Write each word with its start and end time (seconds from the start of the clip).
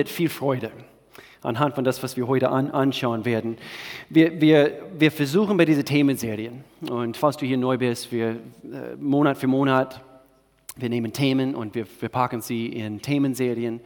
mit 0.00 0.08
viel 0.08 0.30
Freude 0.30 0.72
anhand 1.42 1.74
von 1.74 1.84
das, 1.84 2.02
was 2.02 2.16
wir 2.16 2.26
heute 2.26 2.48
an, 2.48 2.70
anschauen 2.70 3.26
werden. 3.26 3.58
Wir, 4.08 4.40
wir, 4.40 4.80
wir 4.98 5.12
versuchen 5.12 5.58
bei 5.58 5.66
diesen 5.66 5.84
Themenserien, 5.84 6.64
und 6.88 7.18
falls 7.18 7.36
du 7.36 7.44
hier 7.44 7.58
neu 7.58 7.76
bist, 7.76 8.10
wir 8.10 8.28
äh, 8.30 8.96
Monat 8.98 9.36
für 9.36 9.46
Monat, 9.46 10.00
wir 10.76 10.88
nehmen 10.88 11.12
Themen 11.12 11.54
und 11.54 11.74
wir, 11.74 11.86
wir 12.00 12.08
packen 12.08 12.40
sie 12.40 12.68
in 12.68 13.02
Themenserien. 13.02 13.80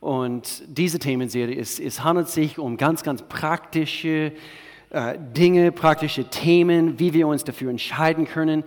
Und 0.00 0.62
diese 0.66 0.98
Themenserie, 0.98 1.54
ist, 1.54 1.80
es 1.80 2.04
handelt 2.04 2.28
sich 2.28 2.58
um 2.58 2.76
ganz, 2.76 3.02
ganz 3.02 3.22
praktische 3.22 4.32
äh, 4.90 5.18
Dinge, 5.34 5.72
praktische 5.72 6.24
Themen, 6.28 6.98
wie 6.98 7.14
wir 7.14 7.28
uns 7.28 7.44
dafür 7.44 7.70
entscheiden 7.70 8.26
können, 8.26 8.62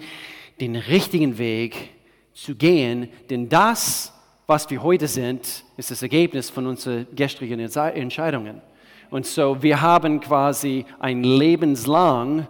den 0.60 0.76
richtigen 0.76 1.38
Weg 1.38 1.92
zu 2.34 2.56
gehen. 2.56 3.10
Denn 3.30 3.48
das, 3.48 4.12
was 4.50 4.68
wir 4.68 4.82
heute 4.82 5.08
sind, 5.08 5.64
ist 5.78 5.92
das 5.92 6.02
Ergebnis 6.02 6.50
von 6.50 6.66
unseren 6.66 7.06
gestrigen 7.16 7.60
Entscheidungen. 7.60 8.64
Und 9.12 9.28
so, 9.28 9.62
wir 9.62 9.80
haben 9.80 10.20
quasi 10.20 10.88
ein 11.00 11.24
lebenslang 11.24 12.48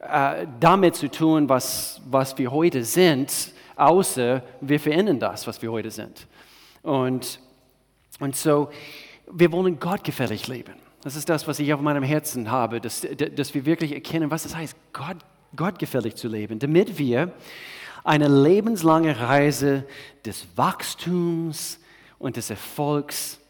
äh, 0.00 0.46
damit 0.58 0.96
zu 0.96 1.10
tun, 1.10 1.50
was, 1.50 2.00
was 2.06 2.38
wir 2.38 2.50
heute 2.50 2.82
sind, 2.84 3.52
außer 3.76 4.42
wir 4.62 4.80
verändern 4.80 5.20
das, 5.20 5.46
was 5.46 5.60
wir 5.60 5.70
heute 5.70 5.90
sind. 5.90 6.26
Und, 6.82 7.38
und 8.18 8.34
so, 8.34 8.70
wir 9.30 9.52
wollen 9.52 9.78
gottgefällig 9.78 10.48
leben. 10.48 10.76
Das 11.02 11.16
ist 11.16 11.28
das, 11.28 11.46
was 11.46 11.58
ich 11.58 11.74
auf 11.74 11.82
meinem 11.82 12.02
Herzen 12.02 12.50
habe, 12.50 12.80
dass, 12.80 13.06
dass 13.36 13.52
wir 13.52 13.66
wirklich 13.66 13.92
erkennen, 13.92 14.30
was 14.30 14.46
es 14.46 14.56
heißt, 14.56 14.74
Gott, 14.94 15.18
gottgefällig 15.54 16.14
zu 16.14 16.28
leben, 16.28 16.58
damit 16.58 16.96
wir 16.96 17.30
eine 18.04 18.28
lebenslange 18.28 19.18
Reise 19.18 19.84
des 20.24 20.46
Wachstums 20.56 21.78
und 22.18 22.36
des 22.36 22.50
Erfolgs 22.50 23.40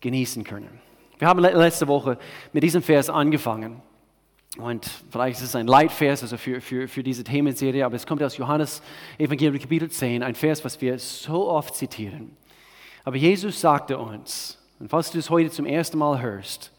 genießen 0.00 0.44
können. 0.44 0.80
Wir 1.18 1.28
haben 1.28 1.40
letzte 1.40 1.86
Woche 1.86 2.18
mit 2.52 2.62
diesem 2.62 2.82
Vers 2.82 3.08
angefangen. 3.08 3.80
Und 4.58 4.90
vielleicht 5.10 5.38
ist 5.38 5.46
es 5.46 5.56
ein 5.56 5.66
Leitvers 5.66 6.22
also 6.22 6.36
für, 6.36 6.60
für, 6.60 6.86
für 6.86 7.02
diese 7.02 7.24
Themenserie, 7.24 7.86
aber 7.86 7.96
es 7.96 8.06
kommt 8.06 8.22
aus 8.22 8.36
Johannes 8.36 8.82
Evangelium 9.16 9.58
Kapitel 9.58 9.90
10, 9.90 10.22
ein 10.22 10.34
Vers, 10.34 10.62
was 10.64 10.80
wir 10.80 10.98
so 10.98 11.48
oft 11.48 11.74
zitieren. 11.74 12.36
Aber 13.04 13.16
Jesus 13.16 13.60
sagte 13.60 13.98
uns, 13.98 14.58
und 14.78 14.88
falls 14.88 15.10
du 15.10 15.18
es 15.18 15.30
heute 15.30 15.50
zum 15.50 15.64
ersten 15.64 15.96
Mal 15.96 16.20
hörst, 16.20 16.72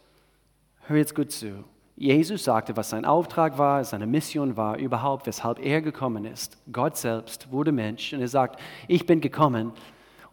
hör 0.87 0.97
jetzt 0.97 1.15
gut 1.15 1.31
zu. 1.31 1.63
Jesus 1.95 2.43
sagte, 2.43 2.75
was 2.75 2.89
sein 2.89 3.05
Auftrag 3.05 3.57
war, 3.57 3.83
seine 3.83 4.07
Mission 4.07 4.57
war, 4.57 4.77
überhaupt, 4.77 5.27
weshalb 5.27 5.59
er 5.59 5.81
gekommen 5.81 6.25
ist. 6.25 6.57
Gott 6.71 6.97
selbst 6.97 7.51
wurde 7.51 7.71
Mensch 7.71 8.13
und 8.13 8.21
er 8.21 8.27
sagt, 8.27 8.59
ich 8.87 9.05
bin 9.05 9.21
gekommen, 9.21 9.71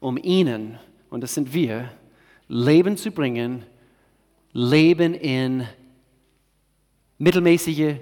um 0.00 0.16
ihnen, 0.16 0.78
und 1.10 1.22
das 1.22 1.34
sind 1.34 1.52
wir, 1.52 1.90
Leben 2.48 2.96
zu 2.96 3.10
bringen, 3.10 3.64
Leben 4.52 5.14
in 5.14 5.66
mittelmäßige 7.18 7.96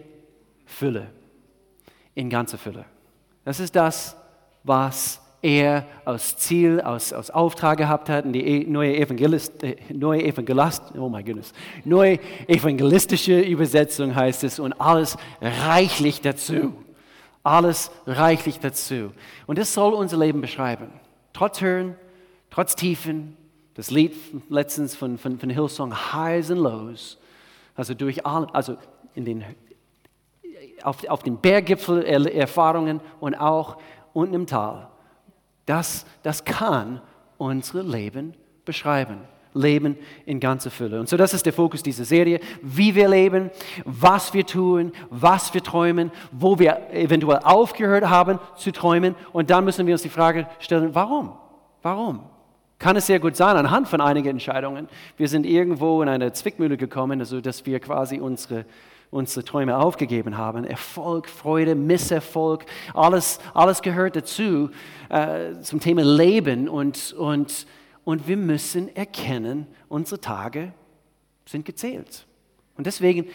Fülle, 0.64 1.10
in 2.14 2.30
ganzer 2.30 2.58
Fülle. 2.58 2.84
Das 3.44 3.60
ist 3.60 3.74
das, 3.74 4.16
was 4.62 5.20
er 5.40 5.86
als 6.04 6.36
Ziel, 6.36 6.80
als, 6.80 7.12
als 7.12 7.30
Auftrag 7.30 7.78
gehabt 7.78 8.08
hat. 8.08 8.24
Und 8.24 8.32
die 8.32 8.44
e, 8.44 8.64
neue, 8.66 8.96
Evangelist, 8.96 9.62
äh, 9.62 9.76
neue, 9.92 10.24
Evangelist, 10.24 10.82
oh 10.96 11.08
my 11.08 11.22
goodness, 11.22 11.52
neue 11.84 12.18
evangelistische 12.48 13.40
Übersetzung 13.40 14.14
heißt 14.14 14.44
es, 14.44 14.58
und 14.58 14.72
alles 14.80 15.16
reichlich 15.40 16.20
dazu. 16.20 16.74
Alles 17.44 17.90
reichlich 18.06 18.58
dazu. 18.58 19.12
Und 19.46 19.58
das 19.58 19.72
soll 19.72 19.94
unser 19.94 20.18
Leben 20.18 20.40
beschreiben. 20.40 20.90
Trotz 21.32 21.60
Höhen, 21.60 21.94
trotz 22.50 22.74
Tiefen, 22.74 23.36
das 23.74 23.90
Lied 23.90 24.14
letztens 24.48 24.96
von, 24.96 25.18
von, 25.18 25.38
von 25.38 25.50
Hillsong, 25.50 26.12
Highs 26.12 26.50
and 26.50 26.60
Lows, 26.60 27.16
also 27.76 27.94
durch 27.94 28.26
all, 28.26 28.46
also 28.52 28.76
in 29.14 29.24
den, 29.24 29.44
auf, 30.82 31.08
auf 31.08 31.22
den 31.22 31.38
Berggipfel 31.38 32.02
Erfahrungen 32.02 33.00
und 33.20 33.36
auch 33.36 33.78
unten 34.12 34.34
im 34.34 34.46
Tal 34.46 34.88
das, 35.68 36.06
das 36.22 36.44
kann 36.44 37.00
unser 37.36 37.82
Leben 37.82 38.34
beschreiben. 38.64 39.18
Leben 39.54 39.96
in 40.26 40.40
ganzer 40.40 40.70
Fülle. 40.70 41.00
Und 41.00 41.08
so 41.08 41.16
das 41.16 41.34
ist 41.34 41.46
der 41.46 41.52
Fokus 41.52 41.82
dieser 41.82 42.04
Serie, 42.04 42.38
wie 42.62 42.94
wir 42.94 43.08
leben, 43.08 43.50
was 43.84 44.34
wir 44.34 44.46
tun, 44.46 44.92
was 45.10 45.52
wir 45.54 45.62
träumen, 45.62 46.12
wo 46.30 46.58
wir 46.58 46.90
eventuell 46.92 47.40
aufgehört 47.42 48.08
haben 48.08 48.38
zu 48.56 48.72
träumen. 48.72 49.14
Und 49.32 49.50
dann 49.50 49.64
müssen 49.64 49.86
wir 49.86 49.94
uns 49.94 50.02
die 50.02 50.10
Frage 50.10 50.46
stellen, 50.60 50.94
warum? 50.94 51.32
Warum? 51.82 52.20
Kann 52.78 52.96
es 52.96 53.06
sehr 53.06 53.18
gut 53.18 53.34
sein, 53.34 53.56
anhand 53.56 53.88
von 53.88 54.00
einigen 54.00 54.28
Entscheidungen. 54.28 54.88
Wir 55.16 55.28
sind 55.28 55.44
irgendwo 55.44 56.00
in 56.02 56.08
eine 56.08 56.32
Zwickmühle 56.32 56.76
gekommen, 56.76 57.18
also 57.18 57.40
dass 57.40 57.66
wir 57.66 57.80
quasi 57.80 58.20
unsere 58.20 58.64
unsere 59.10 59.44
Träume 59.44 59.78
aufgegeben 59.78 60.36
haben. 60.36 60.64
Erfolg, 60.64 61.28
Freude, 61.28 61.74
Misserfolg, 61.74 62.66
alles, 62.94 63.40
alles 63.54 63.82
gehört 63.82 64.16
dazu 64.16 64.70
äh, 65.08 65.60
zum 65.62 65.80
Thema 65.80 66.02
Leben. 66.02 66.68
Und, 66.68 67.14
und, 67.14 67.66
und 68.04 68.28
wir 68.28 68.36
müssen 68.36 68.94
erkennen, 68.94 69.66
unsere 69.88 70.20
Tage 70.20 70.72
sind 71.46 71.64
gezählt. 71.64 72.26
Und 72.76 72.86
deswegen 72.86 73.26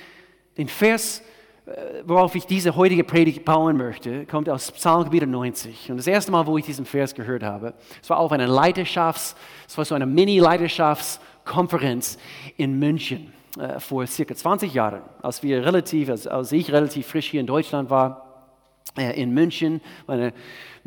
den 0.57 0.67
Vers, 0.67 1.23
äh, 1.65 2.03
worauf 2.05 2.35
ich 2.35 2.45
diese 2.45 2.75
heutige 2.75 3.03
Predigt 3.03 3.43
bauen 3.43 3.75
möchte, 3.75 4.27
kommt 4.27 4.47
aus 4.49 4.71
Psalmgebiet 4.71 5.27
90. 5.27 5.89
Und 5.89 5.97
das 5.97 6.05
erste 6.05 6.31
Mal, 6.31 6.45
wo 6.45 6.55
ich 6.57 6.65
diesen 6.65 6.85
Vers 6.85 7.15
gehört 7.15 7.41
habe, 7.41 7.73
es 8.01 8.09
war 8.09 8.19
auf 8.19 8.31
einer 8.31 8.47
Leiterschafts, 8.47 9.35
es 9.67 9.77
war 9.77 9.85
so 9.85 9.95
eine 9.95 10.05
Mini-Leiterschaftskonferenz 10.05 12.19
in 12.57 12.77
München. 12.77 13.32
Äh, 13.59 13.79
vor 13.79 14.07
circa 14.07 14.33
20 14.33 14.73
Jahren, 14.73 15.03
als 15.21 15.43
wir 15.43 15.63
relativ, 15.63 16.09
als, 16.09 16.25
als 16.25 16.51
ich 16.51 16.71
relativ 16.71 17.05
frisch 17.05 17.29
hier 17.29 17.39
in 17.39 17.45
Deutschland 17.45 17.91
war, 17.91 18.49
äh, 18.97 19.21
in 19.21 19.31
München, 19.31 19.79
eine 20.07 20.33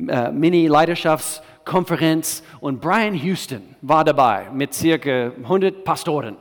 äh, 0.08 0.32
Mini-Leidenschaftskonferenz 0.32 2.42
und 2.60 2.80
Brian 2.80 3.14
Houston 3.14 3.76
war 3.82 4.02
dabei 4.02 4.48
mit 4.52 4.74
circa 4.74 5.30
100 5.44 5.84
Pastoren. 5.84 6.36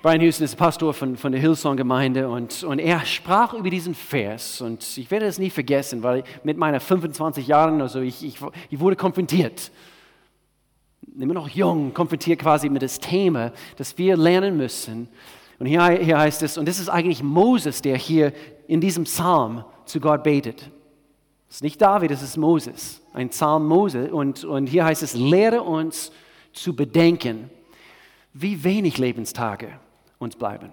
Brian 0.00 0.22
Houston 0.22 0.44
ist 0.44 0.56
Pastor 0.56 0.94
von, 0.94 1.18
von 1.18 1.32
der 1.32 1.40
Hillsong-Gemeinde 1.42 2.26
und, 2.26 2.64
und 2.64 2.78
er 2.78 3.04
sprach 3.04 3.52
über 3.52 3.68
diesen 3.68 3.94
Vers 3.94 4.62
und 4.62 4.96
ich 4.96 5.10
werde 5.10 5.26
es 5.26 5.38
nie 5.38 5.50
vergessen, 5.50 6.02
weil 6.02 6.24
mit 6.44 6.56
meinen 6.56 6.80
25 6.80 7.46
Jahren, 7.46 7.82
also 7.82 8.00
ich, 8.00 8.24
ich, 8.24 8.38
ich 8.70 8.80
wurde 8.80 8.96
konfrontiert 8.96 9.70
immer 11.22 11.34
noch 11.34 11.48
jung, 11.48 11.94
konfrontiert 11.94 12.40
quasi 12.40 12.68
mit 12.68 12.82
das 12.82 12.98
Thema, 12.98 13.52
das 13.76 13.96
wir 13.98 14.16
lernen 14.16 14.56
müssen. 14.56 15.08
Und 15.58 15.66
hier, 15.66 15.82
hier 15.90 16.18
heißt 16.18 16.42
es, 16.42 16.58
und 16.58 16.66
das 16.66 16.78
ist 16.78 16.88
eigentlich 16.88 17.22
Moses, 17.22 17.82
der 17.82 17.96
hier 17.96 18.32
in 18.66 18.80
diesem 18.80 19.04
Psalm 19.04 19.64
zu 19.84 20.00
Gott 20.00 20.24
betet. 20.24 20.70
Es 21.48 21.56
ist 21.56 21.62
nicht 21.62 21.80
David, 21.80 22.10
es 22.10 22.22
ist 22.22 22.36
Moses, 22.36 23.00
ein 23.12 23.28
Psalm 23.28 23.66
Mose. 23.66 24.12
Und, 24.12 24.44
und 24.44 24.66
hier 24.66 24.84
heißt 24.84 25.02
es, 25.02 25.14
lehre 25.14 25.62
uns 25.62 26.10
zu 26.52 26.74
bedenken, 26.74 27.50
wie 28.32 28.64
wenig 28.64 28.98
Lebenstage 28.98 29.78
uns 30.18 30.34
bleiben. 30.34 30.72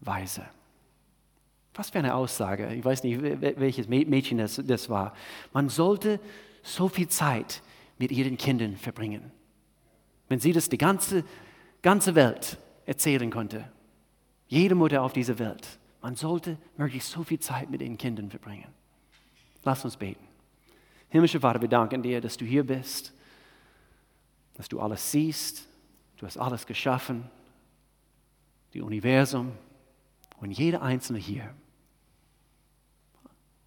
weise. 0.00 0.42
Was 1.72 1.88
für 1.88 1.98
eine 2.00 2.14
Aussage. 2.14 2.74
Ich 2.74 2.84
weiß 2.84 3.04
nicht, 3.04 3.22
welches 3.22 3.88
Mädchen 3.88 4.36
das, 4.36 4.60
das 4.62 4.90
war. 4.90 5.14
Man 5.54 5.70
sollte 5.70 6.20
so 6.62 6.88
viel 6.88 7.08
Zeit 7.08 7.62
mit 7.96 8.12
ihren 8.12 8.36
Kindern 8.36 8.76
verbringen. 8.76 9.32
Wenn 10.28 10.40
sie 10.40 10.52
das 10.52 10.68
die 10.68 10.76
ganze, 10.76 11.24
ganze 11.86 12.16
Welt 12.16 12.58
erzählen 12.84 13.30
konnte, 13.30 13.64
jede 14.48 14.74
Mutter 14.74 15.04
auf 15.04 15.12
dieser 15.12 15.38
Welt, 15.38 15.78
man 16.02 16.16
sollte 16.16 16.58
wirklich 16.76 17.04
so 17.04 17.22
viel 17.22 17.38
Zeit 17.38 17.70
mit 17.70 17.80
ihren 17.80 17.96
Kindern 17.96 18.28
verbringen. 18.28 18.66
Lass 19.62 19.84
uns 19.84 19.96
beten. 19.96 20.26
Himmlischer 21.10 21.38
Vater, 21.38 21.60
wir 21.60 21.68
danken 21.68 22.02
dir, 22.02 22.20
dass 22.20 22.36
du 22.36 22.44
hier 22.44 22.66
bist, 22.66 23.12
dass 24.54 24.68
du 24.68 24.80
alles 24.80 25.12
siehst, 25.12 25.68
du 26.16 26.26
hast 26.26 26.36
alles 26.38 26.66
geschaffen, 26.66 27.30
die 28.74 28.80
Universum, 28.80 29.52
und 30.40 30.50
jeder 30.50 30.82
Einzelne 30.82 31.20
hier, 31.20 31.54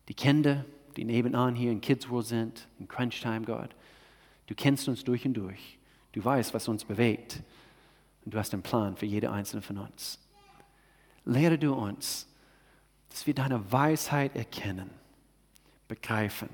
die 0.10 0.14
Kinder, 0.14 0.66
die 0.98 1.06
nebenan 1.06 1.56
hier 1.56 1.72
in 1.72 1.80
Kids 1.80 2.10
World 2.10 2.28
sind, 2.28 2.68
in 2.80 2.88
Crunch 2.90 3.22
Time, 3.22 3.46
Gott, 3.46 3.74
du 4.48 4.56
kennst 4.56 4.90
uns 4.90 5.06
durch 5.06 5.26
und 5.26 5.36
durch. 5.36 5.80
Du 6.12 6.22
weißt, 6.22 6.54
was 6.54 6.68
uns 6.68 6.84
bewegt. 6.84 7.42
Und 8.26 8.34
du 8.34 8.38
hast 8.38 8.54
einen 8.54 8.64
Plan 8.64 8.96
für 8.96 9.06
jede 9.06 9.32
einzelne 9.32 9.62
von 9.62 9.78
uns. 9.78 10.20
Lehre 11.26 11.58
du 11.58 11.74
uns, 11.74 12.28
dass 13.10 13.26
wir 13.28 13.34
deine 13.34 13.72
Weisheit 13.72 14.36
erkennen, 14.36 14.90
begreifen 15.88 16.50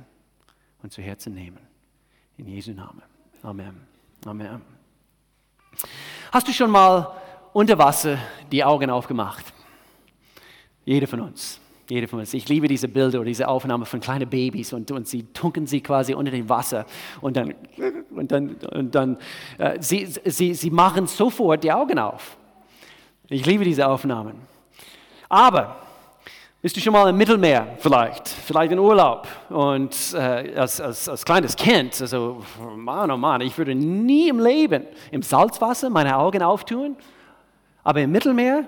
und 0.82 0.92
zu 0.92 1.02
Herzen 1.02 1.34
nehmen. 1.34 1.60
In 2.38 2.48
Jesu 2.48 2.72
Namen. 2.72 3.04
Amen. 3.42 3.88
Amen. 4.26 4.62
Hast 6.32 6.48
du 6.48 6.54
schon 6.54 6.72
mal 6.72 7.16
unter 7.54 7.78
Wasser 7.78 8.18
die 8.52 8.64
Augen 8.64 8.90
aufgemacht? 8.90 9.54
Jeder 10.84 11.08
von 11.08 11.22
uns. 11.22 11.60
Jeder 11.88 12.08
von 12.08 12.20
uns. 12.20 12.34
Ich 12.34 12.50
liebe 12.50 12.68
diese 12.68 12.88
Bilder 12.88 13.20
oder 13.20 13.28
diese 13.28 13.48
Aufnahme 13.48 13.86
von 13.86 14.00
kleinen 14.00 14.28
Babys 14.28 14.74
und, 14.74 14.90
und 14.92 15.08
sie 15.08 15.24
tunken 15.34 15.68
sie 15.68 15.82
quasi 15.82 16.16
unter 16.16 16.32
dem 16.32 16.50
Wasser 16.50 16.86
und 17.22 17.38
dann, 17.38 17.54
und 18.10 18.32
dann, 18.32 18.56
und 18.72 18.96
dann 18.96 19.18
äh, 19.60 19.80
sie, 19.80 20.08
sie, 20.26 20.56
sie 20.56 20.70
machen 20.72 21.06
sofort 21.06 21.64
die 21.64 21.72
Augen 21.72 22.00
auf. 22.00 22.38
Ich 23.30 23.46
liebe 23.46 23.64
diese 23.64 23.88
Aufnahmen. 23.88 24.36
Aber 25.30 25.76
bist 26.66 26.76
du 26.76 26.82
schon 26.82 26.94
mal 26.94 27.08
im 27.08 27.18
Mittelmeer 27.18 27.76
vielleicht, 27.78 28.28
vielleicht 28.28 28.72
in 28.72 28.80
Urlaub 28.80 29.28
und 29.50 29.96
äh, 30.16 30.56
als, 30.56 30.82
als, 30.82 31.08
als 31.08 31.24
kleines 31.24 31.56
Kind, 31.56 32.02
also 32.02 32.42
Mann, 32.76 33.12
oh 33.12 33.18
Mann, 33.18 33.42
ich 33.42 33.56
würde 33.56 33.76
nie 33.76 34.30
im 34.30 34.40
Leben 34.40 34.88
im 35.12 35.22
Salzwasser 35.22 35.92
meine 35.92 36.18
Augen 36.18 36.42
auftun, 36.42 36.96
aber 37.84 38.02
im 38.02 38.12
Mittelmeer 38.12 38.68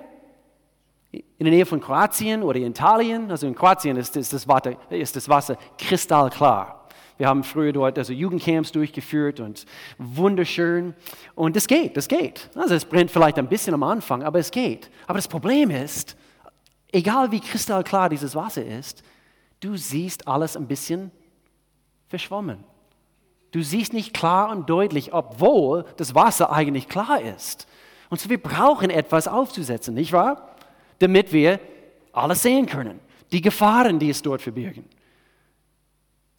in 1.10 1.22
der 1.38 1.50
Nähe 1.50 1.66
von 1.66 1.80
Kroatien 1.80 2.42
oder 2.42 2.58
Italien, 2.58 3.30
also 3.30 3.46
in 3.46 3.54
Kroatien 3.54 3.96
ist, 3.96 4.16
ist, 4.16 4.32
das, 4.32 4.46
Wasser, 4.46 4.76
ist 4.90 5.16
das 5.16 5.28
Wasser 5.28 5.56
kristallklar. 5.78 6.86
Wir 7.16 7.26
haben 7.26 7.42
früher 7.42 7.72
dort 7.72 7.98
also 7.98 8.12
Jugendcamps 8.12 8.70
durchgeführt 8.70 9.40
und 9.40 9.66
wunderschön. 9.98 10.94
Und 11.34 11.56
das 11.56 11.66
geht, 11.66 11.96
das 11.96 12.06
geht. 12.06 12.48
Also 12.54 12.74
es 12.74 12.84
brennt 12.84 13.10
vielleicht 13.10 13.38
ein 13.38 13.48
bisschen 13.48 13.74
am 13.74 13.82
Anfang, 13.82 14.22
aber 14.22 14.38
es 14.38 14.52
geht. 14.52 14.90
Aber 15.06 15.18
das 15.18 15.26
Problem 15.26 15.70
ist, 15.70 16.16
egal 16.92 17.32
wie 17.32 17.40
kristallklar 17.40 18.08
dieses 18.08 18.36
Wasser 18.36 18.64
ist, 18.64 19.02
du 19.60 19.76
siehst 19.76 20.28
alles 20.28 20.56
ein 20.56 20.68
bisschen 20.68 21.10
verschwommen. 22.06 22.62
Du 23.50 23.62
siehst 23.62 23.92
nicht 23.94 24.14
klar 24.14 24.50
und 24.50 24.70
deutlich, 24.70 25.12
obwohl 25.12 25.86
das 25.96 26.14
Wasser 26.14 26.52
eigentlich 26.52 26.88
klar 26.88 27.20
ist. 27.20 27.66
Und 28.10 28.20
so 28.20 28.30
wir 28.30 28.40
brauchen 28.40 28.90
etwas 28.90 29.26
aufzusetzen, 29.26 29.94
nicht 29.94 30.12
wahr? 30.12 30.47
Damit 30.98 31.32
wir 31.32 31.60
alles 32.12 32.42
sehen 32.42 32.66
können. 32.66 33.00
Die 33.32 33.40
Gefahren, 33.40 33.98
die 33.98 34.10
es 34.10 34.22
dort 34.22 34.42
verbirgen. 34.42 34.84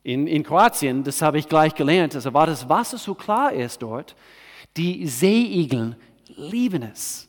In, 0.04 0.28
in 0.28 0.44
Kroatien, 0.44 1.04
das 1.04 1.22
habe 1.22 1.38
ich 1.38 1.48
gleich 1.48 1.76
gelernt, 1.76 2.16
also 2.16 2.34
war 2.34 2.48
das 2.48 2.68
Wasser 2.68 2.98
so 2.98 3.14
klar 3.14 3.52
ist 3.52 3.82
dort, 3.82 4.16
die 4.78 5.06
Seeigeln 5.08 5.96
lieben 6.28 6.84
es. 6.84 7.28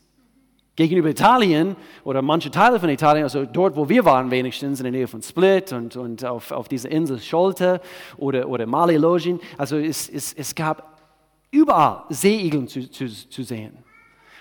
Gegenüber 0.77 1.11
Italien 1.11 1.77
oder 2.05 2.23
manche 2.23 2.51
Teile 2.51 2.81
von 2.81 2.89
Italien, 2.89 3.25
also 3.25 3.45
dort, 3.45 3.77
wo 3.77 3.89
wir 3.89 4.05
waren, 4.05 4.31
wenigstens 4.31 4.81
in 4.81 4.85
der 4.85 4.93
Nähe 4.93 5.09
von 5.09 5.21
Split 5.21 5.73
und, 5.73 5.97
und 5.97 6.25
auf, 6.25 6.53
auf 6.53 6.69
dieser 6.69 6.91
Insel 6.91 7.19
Scholte 7.19 7.83
oder, 8.17 8.49
oder 8.49 8.67
Mali 8.67 8.97
Login, 8.97 9.41
also 9.59 9.77
es, 9.77 10.09
es, 10.09 10.33
es 10.33 10.55
gab 10.55 11.03
überall 11.51 12.05
Seeigeln 12.09 12.67
zu, 12.67 12.89
zu, 12.91 13.09
zu 13.09 13.43
sehen. 13.43 13.77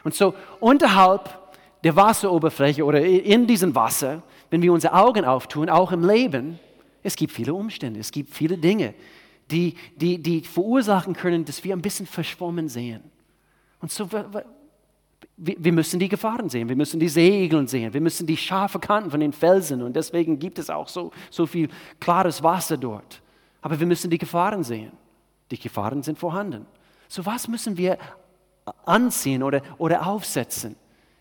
Und 0.04 0.14
so 0.14 0.34
unterhalb 0.60 1.39
der 1.84 1.96
Wasseroberfläche 1.96 2.84
oder 2.84 3.02
in 3.02 3.48
diesem 3.48 3.74
Wasser, 3.74 4.22
wenn 4.50 4.62
wir 4.62 4.74
unsere 4.74 4.94
Augen 4.94 5.26
auftun, 5.26 5.70
auch 5.70 5.92
im 5.92 6.06
Leben, 6.06 6.60
es 7.04 7.16
gibt 7.16 7.32
viele 7.32 7.54
Umstände, 7.54 8.00
es 8.00 8.12
gibt 8.12 8.34
viele 8.34 8.58
Dinge, 8.58 8.94
die, 9.50 9.76
die, 9.96 10.22
die 10.22 10.42
verursachen 10.42 11.14
können, 11.14 11.46
dass 11.46 11.64
wir 11.64 11.76
ein 11.76 11.82
bisschen 11.82 12.06
verschwommen 12.06 12.68
sehen. 12.68 13.02
Und 13.82 13.92
so, 13.92 14.10
wir 15.38 15.72
müssen 15.72 16.00
die 16.00 16.10
Gefahren 16.10 16.50
sehen, 16.50 16.68
wir 16.68 16.76
müssen 16.76 17.00
die 17.00 17.08
Seeigel 17.08 17.66
sehen, 17.68 17.94
wir 17.94 18.02
müssen 18.02 18.28
die 18.28 18.36
scharfe 18.36 18.80
Kanten 18.80 19.10
von 19.10 19.22
den 19.22 19.32
Felsen 19.32 19.82
und 19.82 19.96
deswegen 19.96 20.38
gibt 20.38 20.60
es 20.60 20.70
auch 20.70 20.90
so, 20.90 21.12
so 21.30 21.46
viel 21.46 21.70
klares 22.00 22.44
Wasser 22.44 22.78
dort. 22.78 23.22
Aber 23.62 23.80
wir 23.80 23.88
müssen 23.88 24.10
die 24.10 24.18
Gefahren 24.18 24.64
sehen. 24.64 24.92
Die 25.52 25.60
Gefahren 25.60 26.04
sind 26.04 26.20
vorhanden. 26.20 26.66
So 27.08 27.26
was 27.26 27.48
müssen 27.48 27.78
wir 27.78 27.98
anziehen 28.86 29.44
oder, 29.44 29.62
oder 29.78 30.06
aufsetzen? 30.06 30.76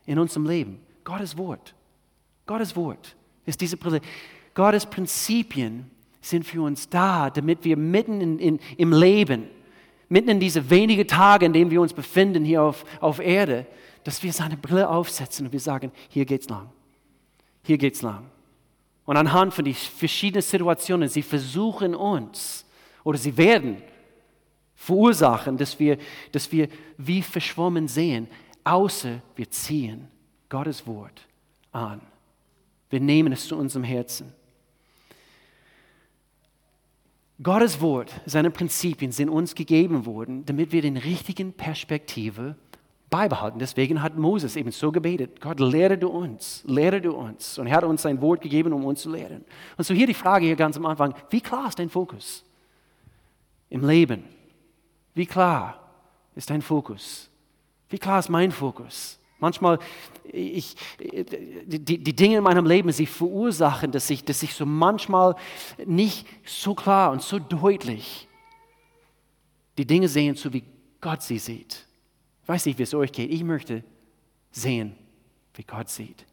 In 0.08 0.18
unserem 0.18 0.46
Leben. 0.46 0.80
Gottes 1.04 1.36
Wort. 1.36 1.74
Gottes 2.46 2.74
Wort 2.74 3.14
ist 3.44 3.60
diese 3.60 3.76
Brille. 3.76 4.00
Gottes 4.54 4.86
Prinzipien 4.86 5.90
sind 6.20 6.44
für 6.44 6.62
uns 6.62 6.88
da, 6.88 7.28
damit 7.30 7.62
wir 7.62 7.76
mitten 7.76 8.20
in, 8.20 8.38
in, 8.38 8.60
im 8.78 8.92
Leben, 8.92 9.44
mitten 10.08 10.30
in 10.30 10.40
diese 10.40 10.70
wenigen 10.70 11.06
Tage, 11.06 11.44
in 11.44 11.52
denen 11.52 11.70
wir 11.70 11.80
uns 11.80 11.92
befinden 11.92 12.44
hier 12.44 12.62
auf, 12.62 12.84
auf 13.00 13.18
Erde, 13.20 13.66
dass 14.02 14.22
wir 14.22 14.32
seine 14.32 14.56
Brille 14.56 14.88
aufsetzen 14.88 15.46
und 15.46 15.52
wir 15.52 15.60
sagen, 15.60 15.92
hier 16.08 16.24
geht's 16.24 16.48
lang. 16.48 16.70
Hier 17.62 17.76
geht's 17.76 18.00
lang. 18.00 18.24
Und 19.04 19.18
anhand 19.18 19.52
von 19.52 19.66
den 19.66 19.74
verschiedenen 19.74 20.42
Situationen, 20.42 21.08
sie 21.08 21.22
versuchen 21.22 21.94
uns 21.94 22.64
oder 23.04 23.18
sie 23.18 23.36
werden 23.36 23.82
verursachen, 24.74 25.58
dass 25.58 25.78
wir, 25.78 25.98
dass 26.32 26.50
wir 26.50 26.68
wie 26.96 27.20
verschwommen 27.20 27.88
sehen, 27.88 28.26
außer 28.68 29.20
wir 29.34 29.50
ziehen 29.50 30.08
Gottes 30.48 30.86
Wort 30.86 31.26
an. 31.72 32.00
Wir 32.90 33.00
nehmen 33.00 33.32
es 33.32 33.46
zu 33.46 33.56
unserem 33.56 33.84
Herzen. 33.84 34.32
Gottes 37.42 37.80
Wort, 37.80 38.12
seine 38.26 38.50
Prinzipien 38.50 39.12
sind 39.12 39.28
uns 39.28 39.54
gegeben 39.54 40.06
worden, 40.06 40.44
damit 40.44 40.72
wir 40.72 40.82
den 40.82 40.96
richtigen 40.96 41.52
Perspektive 41.52 42.56
beibehalten. 43.10 43.58
Deswegen 43.58 44.02
hat 44.02 44.16
Moses 44.16 44.56
eben 44.56 44.72
so 44.72 44.90
gebetet, 44.90 45.40
Gott, 45.40 45.60
lehre 45.60 45.96
du 45.96 46.08
uns, 46.08 46.64
lehre 46.66 47.00
du 47.00 47.12
uns. 47.12 47.58
Und 47.58 47.68
er 47.68 47.76
hat 47.76 47.84
uns 47.84 48.02
sein 48.02 48.20
Wort 48.20 48.40
gegeben, 48.40 48.72
um 48.72 48.84
uns 48.84 49.02
zu 49.02 49.10
lehren. 49.10 49.44
Und 49.76 49.84
so 49.84 49.94
hier 49.94 50.06
die 50.06 50.14
Frage 50.14 50.46
hier 50.46 50.56
ganz 50.56 50.76
am 50.76 50.84
Anfang, 50.84 51.14
wie 51.30 51.40
klar 51.40 51.68
ist 51.68 51.78
dein 51.78 51.90
Fokus 51.90 52.44
im 53.70 53.86
Leben? 53.86 54.24
Wie 55.14 55.26
klar 55.26 55.78
ist 56.34 56.50
dein 56.50 56.60
Fokus? 56.62 57.30
Wie 57.88 57.98
klar 57.98 58.18
ist 58.18 58.28
mein 58.28 58.52
Fokus? 58.52 59.18
Manchmal, 59.40 59.78
ich, 60.24 60.74
die, 60.98 61.98
die 61.98 62.16
Dinge 62.16 62.38
in 62.38 62.42
meinem 62.42 62.66
Leben, 62.66 62.90
sie 62.90 63.06
verursachen, 63.06 63.92
dass 63.92 64.10
ich, 64.10 64.24
dass 64.24 64.42
ich 64.42 64.54
so 64.54 64.66
manchmal 64.66 65.36
nicht 65.86 66.26
so 66.44 66.74
klar 66.74 67.12
und 67.12 67.22
so 67.22 67.38
deutlich 67.38 68.28
die 69.78 69.86
Dinge 69.86 70.08
sehen, 70.08 70.34
so 70.34 70.52
wie 70.52 70.64
Gott 71.00 71.22
sie 71.22 71.38
sieht. 71.38 71.86
Ich 72.42 72.48
weiß 72.48 72.66
nicht, 72.66 72.78
wie 72.78 72.82
es 72.82 72.94
euch 72.94 73.12
geht. 73.12 73.30
Ich 73.30 73.44
möchte 73.44 73.84
sehen, 74.50 74.96
wie 75.54 75.62
Gott 75.62 75.88
sieht. 75.88 76.26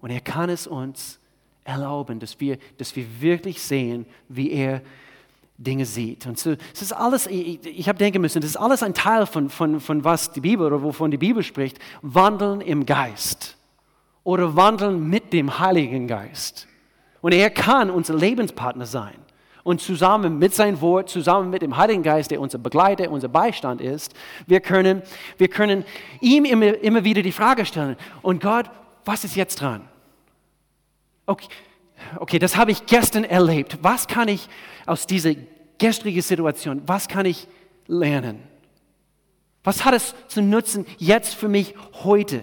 Und 0.00 0.10
er 0.10 0.20
kann 0.20 0.50
es 0.50 0.66
uns 0.66 1.20
erlauben, 1.62 2.18
dass 2.18 2.40
wir, 2.40 2.58
dass 2.78 2.96
wir 2.96 3.20
wirklich 3.20 3.62
sehen, 3.62 4.06
wie 4.28 4.50
er 4.50 4.78
sieht 4.78 4.88
Dinge 5.56 5.86
sieht. 5.86 6.26
Und 6.26 6.38
so, 6.38 6.54
es 6.72 6.82
ist 6.82 6.92
alles, 6.92 7.26
ich, 7.26 7.64
ich 7.64 7.88
habe 7.88 7.98
denken 7.98 8.20
müssen, 8.20 8.40
das 8.40 8.50
ist 8.50 8.56
alles 8.56 8.82
ein 8.82 8.94
Teil 8.94 9.26
von, 9.26 9.48
von, 9.48 9.80
von 9.80 10.04
was 10.04 10.32
die 10.32 10.40
Bibel 10.40 10.66
oder 10.66 10.82
wovon 10.82 11.10
die 11.10 11.16
Bibel 11.16 11.42
spricht. 11.42 11.78
Wandeln 12.02 12.60
im 12.60 12.86
Geist 12.86 13.56
oder 14.24 14.56
wandeln 14.56 15.08
mit 15.08 15.32
dem 15.32 15.58
Heiligen 15.58 16.08
Geist. 16.08 16.66
Und 17.20 17.32
er 17.32 17.50
kann 17.50 17.90
unser 17.90 18.14
Lebenspartner 18.14 18.86
sein. 18.86 19.14
Und 19.62 19.80
zusammen 19.80 20.38
mit 20.38 20.54
seinem 20.54 20.80
Wort, 20.82 21.08
zusammen 21.08 21.48
mit 21.48 21.62
dem 21.62 21.76
Heiligen 21.76 22.02
Geist, 22.02 22.30
der 22.30 22.40
unser 22.40 22.58
Begleiter, 22.58 23.10
unser 23.10 23.28
Beistand 23.28 23.80
ist, 23.80 24.12
wir 24.46 24.60
können, 24.60 25.02
wir 25.38 25.48
können 25.48 25.84
ihm 26.20 26.44
immer, 26.44 26.78
immer 26.82 27.02
wieder 27.04 27.22
die 27.22 27.32
Frage 27.32 27.64
stellen, 27.64 27.96
und 28.20 28.42
Gott, 28.42 28.66
was 29.06 29.24
ist 29.24 29.36
jetzt 29.36 29.62
dran? 29.62 29.88
Okay, 31.24 31.48
okay, 32.18 32.38
das 32.38 32.56
habe 32.56 32.70
ich 32.70 32.86
gestern 32.86 33.24
erlebt. 33.24 33.78
Was 33.82 34.06
kann 34.06 34.28
ich 34.28 34.48
aus 34.86 35.06
dieser 35.06 35.34
gestrigen 35.78 36.22
Situation, 36.22 36.82
was 36.86 37.08
kann 37.08 37.26
ich 37.26 37.48
lernen? 37.86 38.42
Was 39.62 39.84
hat 39.84 39.94
es 39.94 40.14
zu 40.28 40.42
nutzen 40.42 40.86
jetzt 40.98 41.34
für 41.34 41.48
mich 41.48 41.74
heute? 42.04 42.42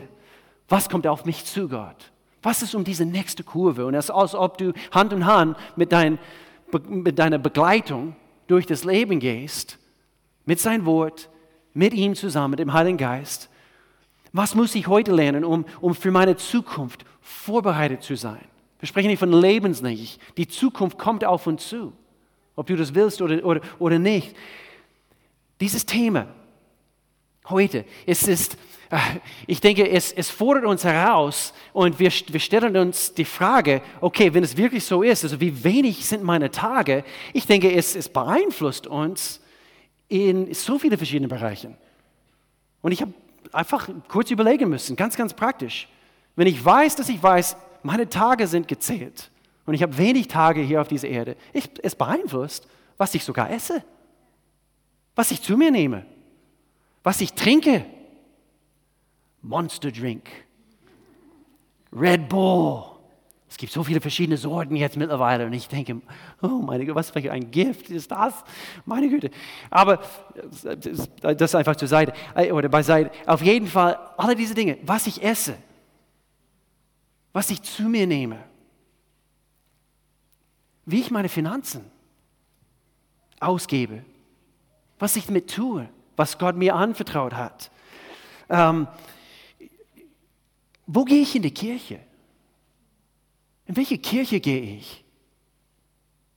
Was 0.68 0.90
kommt 0.90 1.06
auf 1.06 1.26
mich 1.26 1.46
zu, 1.46 1.70
Gott? 1.70 2.12
Was 2.42 2.64
ist 2.64 2.74
um 2.74 2.84
diese 2.84 3.06
nächste 3.06 3.44
Kurve? 3.44 3.86
Und 3.86 3.94
es 3.94 4.06
ist, 4.06 4.12
als 4.12 4.34
ob 4.34 4.58
du 4.58 4.74
Hand 4.92 5.14
in 5.14 5.26
Hand 5.26 5.58
mit, 5.76 5.92
dein, 5.92 6.18
mit 6.88 7.20
deiner 7.20 7.38
Begleitung 7.38 8.16
durch 8.48 8.66
das 8.66 8.84
Leben 8.84 9.20
gehst, 9.20 9.78
mit 10.46 10.60
sein 10.60 10.86
Wort, 10.86 11.30
mit 11.74 11.94
ihm 11.94 12.16
zusammen, 12.16 12.52
mit 12.52 12.60
dem 12.60 12.74
Heiligen 12.74 12.98
Geist. 12.98 13.50
Was 14.34 14.56
muss 14.56 14.74
ich 14.76 14.88
heute 14.88 15.14
lernen, 15.14 15.46
um, 15.46 15.66
um 15.80 15.94
für 15.94 16.12
meine 16.12 16.36
Zukunft 16.36 17.06
vorbereitet 17.22 18.02
zu 18.02 18.16
sein? 18.16 18.44
Wir 18.82 18.88
sprechen 18.88 19.08
nicht 19.08 19.20
von 19.20 19.32
lebenslänglich. 19.32 20.20
Die 20.38 20.48
Zukunft 20.48 20.98
kommt 20.98 21.24
auf 21.24 21.48
uns 21.48 21.70
zu, 21.70 21.94
ob 22.56 22.66
du 22.66 22.76
das 22.76 22.94
willst 22.94 23.22
oder, 23.22 23.46
oder, 23.46 23.62
oder 23.80 24.00
nicht. 24.00 24.36
Dieses 25.60 25.86
Thema 25.86 26.28
heute, 27.48 27.86
es 28.08 28.28
ist, 28.28 28.58
äh, 28.90 28.98
ich 29.46 29.62
denke, 29.62 29.88
es, 29.88 30.12
es 30.12 30.32
fordert 30.32 30.66
uns 30.66 30.84
heraus 30.84 31.54
und 31.74 32.00
wir, 32.00 32.12
wir 32.12 32.40
stellen 32.40 32.76
uns 32.76 33.14
die 33.14 33.26
Frage, 33.26 33.84
okay, 34.00 34.34
wenn 34.34 34.44
es 34.44 34.58
wirklich 34.58 34.84
so 34.84 35.04
ist, 35.04 35.24
also 35.24 35.40
wie 35.40 35.64
wenig 35.64 36.04
sind 36.06 36.24
meine 36.24 36.50
Tage, 36.50 37.04
ich 37.34 37.46
denke, 37.46 37.72
es, 37.72 37.96
es 37.96 38.10
beeinflusst 38.10 38.88
uns 38.88 39.42
in 40.08 40.52
so 40.56 40.80
viele 40.80 40.98
verschiedene 40.98 41.28
Bereichen. 41.28 41.78
Und 42.82 42.94
ich 42.94 43.02
habe 43.02 43.14
einfach 43.52 43.88
kurz 44.08 44.32
überlegen 44.32 44.70
müssen, 44.70 44.96
ganz, 44.96 45.16
ganz 45.16 45.36
praktisch. 45.36 45.88
Wenn 46.36 46.48
ich 46.48 46.64
weiß, 46.66 46.96
dass 46.96 47.10
ich 47.10 47.22
weiß, 47.22 47.56
meine 47.84 48.10
Tage 48.10 48.48
sind 48.48 48.68
gezählt 48.68 49.32
und 49.66 49.74
ich 49.74 49.84
habe 49.84 49.98
wenig 49.98 50.28
Tage 50.28 50.62
hier 50.62 50.82
auf 50.82 50.88
dieser 50.88 51.08
Erde. 51.08 51.36
Ich, 51.54 51.70
es 51.84 51.96
beeinflusst, 51.96 52.68
was 52.98 53.14
ich 53.16 53.24
sogar 53.24 53.50
esse, 53.52 53.84
was 55.16 55.32
ich 55.32 55.42
zu 55.42 55.58
mir 55.58 55.72
nehme, 55.72 56.06
was 57.04 57.22
ich 57.22 57.34
trinke. 57.34 57.86
Monster 59.42 59.92
Drink, 59.92 60.30
Red 61.92 62.30
Bull. 62.30 62.84
Es 63.50 63.58
gibt 63.58 63.74
so 63.74 63.84
viele 63.84 64.00
verschiedene 64.00 64.38
Sorten 64.38 64.78
jetzt 64.78 64.96
mittlerweile 64.96 65.46
und 65.46 65.52
ich 65.52 65.68
denke, 65.68 66.00
oh 66.42 66.48
meine 66.48 66.86
Güte, 66.86 66.96
was 66.96 67.10
für 67.10 67.32
ein 67.32 67.52
Gift 67.52 67.90
ist 67.90 68.10
das? 68.10 68.34
Meine 68.86 69.10
Güte. 69.10 69.30
Aber 69.70 70.00
das 71.22 71.52
ist 71.52 71.56
einfach 71.56 71.76
zur 71.76 71.90
Seite 71.90 72.14
äh, 72.34 72.52
oder 72.52 72.70
beiseite. 72.70 73.12
Auf 73.26 73.42
jeden 73.42 73.68
Fall, 73.68 74.00
alle 74.16 74.36
diese 74.36 74.54
Dinge, 74.54 74.78
was 74.84 75.06
ich 75.06 75.22
esse, 75.22 75.58
was 77.34 77.50
ich 77.50 77.62
zu 77.62 77.84
mir 77.84 78.08
nehme, 78.08 78.44
wie 80.86 81.02
ich 81.02 81.12
meine 81.12 81.30
Finanzen 81.30 81.90
ausgebe, 83.40 84.04
was 85.00 85.16
ich 85.16 85.26
damit 85.26 85.50
tue, 85.50 85.90
was 86.16 86.38
Gott 86.38 86.56
mir 86.56 86.76
anvertraut 86.76 87.34
hat. 87.34 87.72
Ähm, 88.50 88.88
wo 90.86 91.06
gehe 91.06 91.22
ich 91.22 91.36
in 91.36 91.42
die 91.42 91.54
Kirche? 91.54 92.00
In 93.66 93.78
welche 93.78 93.98
Kirche 93.98 94.40
gehe 94.40 94.78
ich? 94.78 95.04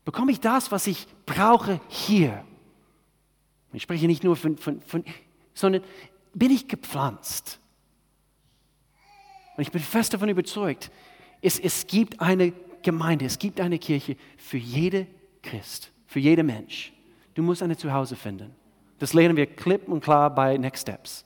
Bekomme 0.04 0.32
ich 0.32 0.40
das, 0.40 0.70
was 0.70 0.86
ich 0.86 1.06
brauche 1.26 1.80
hier? 1.88 2.44
Ich 3.72 3.82
spreche 3.82 4.06
nicht 4.06 4.22
nur 4.22 4.36
von, 4.36 4.56
von, 4.56 4.80
von 4.82 5.04
sondern 5.54 5.82
bin 6.34 6.50
ich 6.50 6.68
gepflanzt? 6.68 7.58
Und 9.56 9.62
ich 9.62 9.70
bin 9.70 9.80
fest 9.80 10.12
davon 10.14 10.28
überzeugt, 10.28 10.90
es, 11.40 11.58
es 11.58 11.87
gibt 11.87 12.20
eine 12.20 12.52
Gemeinde, 12.82 13.25
es 13.25 13.38
gibt 13.38 13.61
eine 13.61 13.78
Kirche 13.78 14.16
für 14.37 14.58
jede 14.58 15.06
Christ, 15.42 15.92
für 16.06 16.20
jeden 16.20 16.46
Mensch. 16.46 16.92
Du 17.34 17.42
musst 17.42 17.62
eine 17.62 17.76
Zuhause 17.76 18.16
finden. 18.16 18.54
Das 18.99 19.12
lernen 19.12 19.37
wir 19.37 19.46
klipp 19.46 19.88
und 19.88 20.02
klar 20.02 20.34
bei 20.34 20.56
Next 20.56 20.82
Steps. 20.82 21.25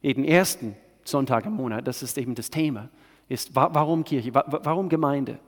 Jeden 0.00 0.24
ersten 0.24 0.76
Sonntag 1.04 1.46
im 1.46 1.52
Monat, 1.52 1.86
das 1.86 2.02
ist 2.02 2.16
eben 2.18 2.34
das 2.34 2.50
Thema, 2.50 2.88
ist, 3.28 3.54
warum 3.54 4.04
Kirche, 4.04 4.34
warum 4.34 4.88
Gemeinde? 4.88 5.38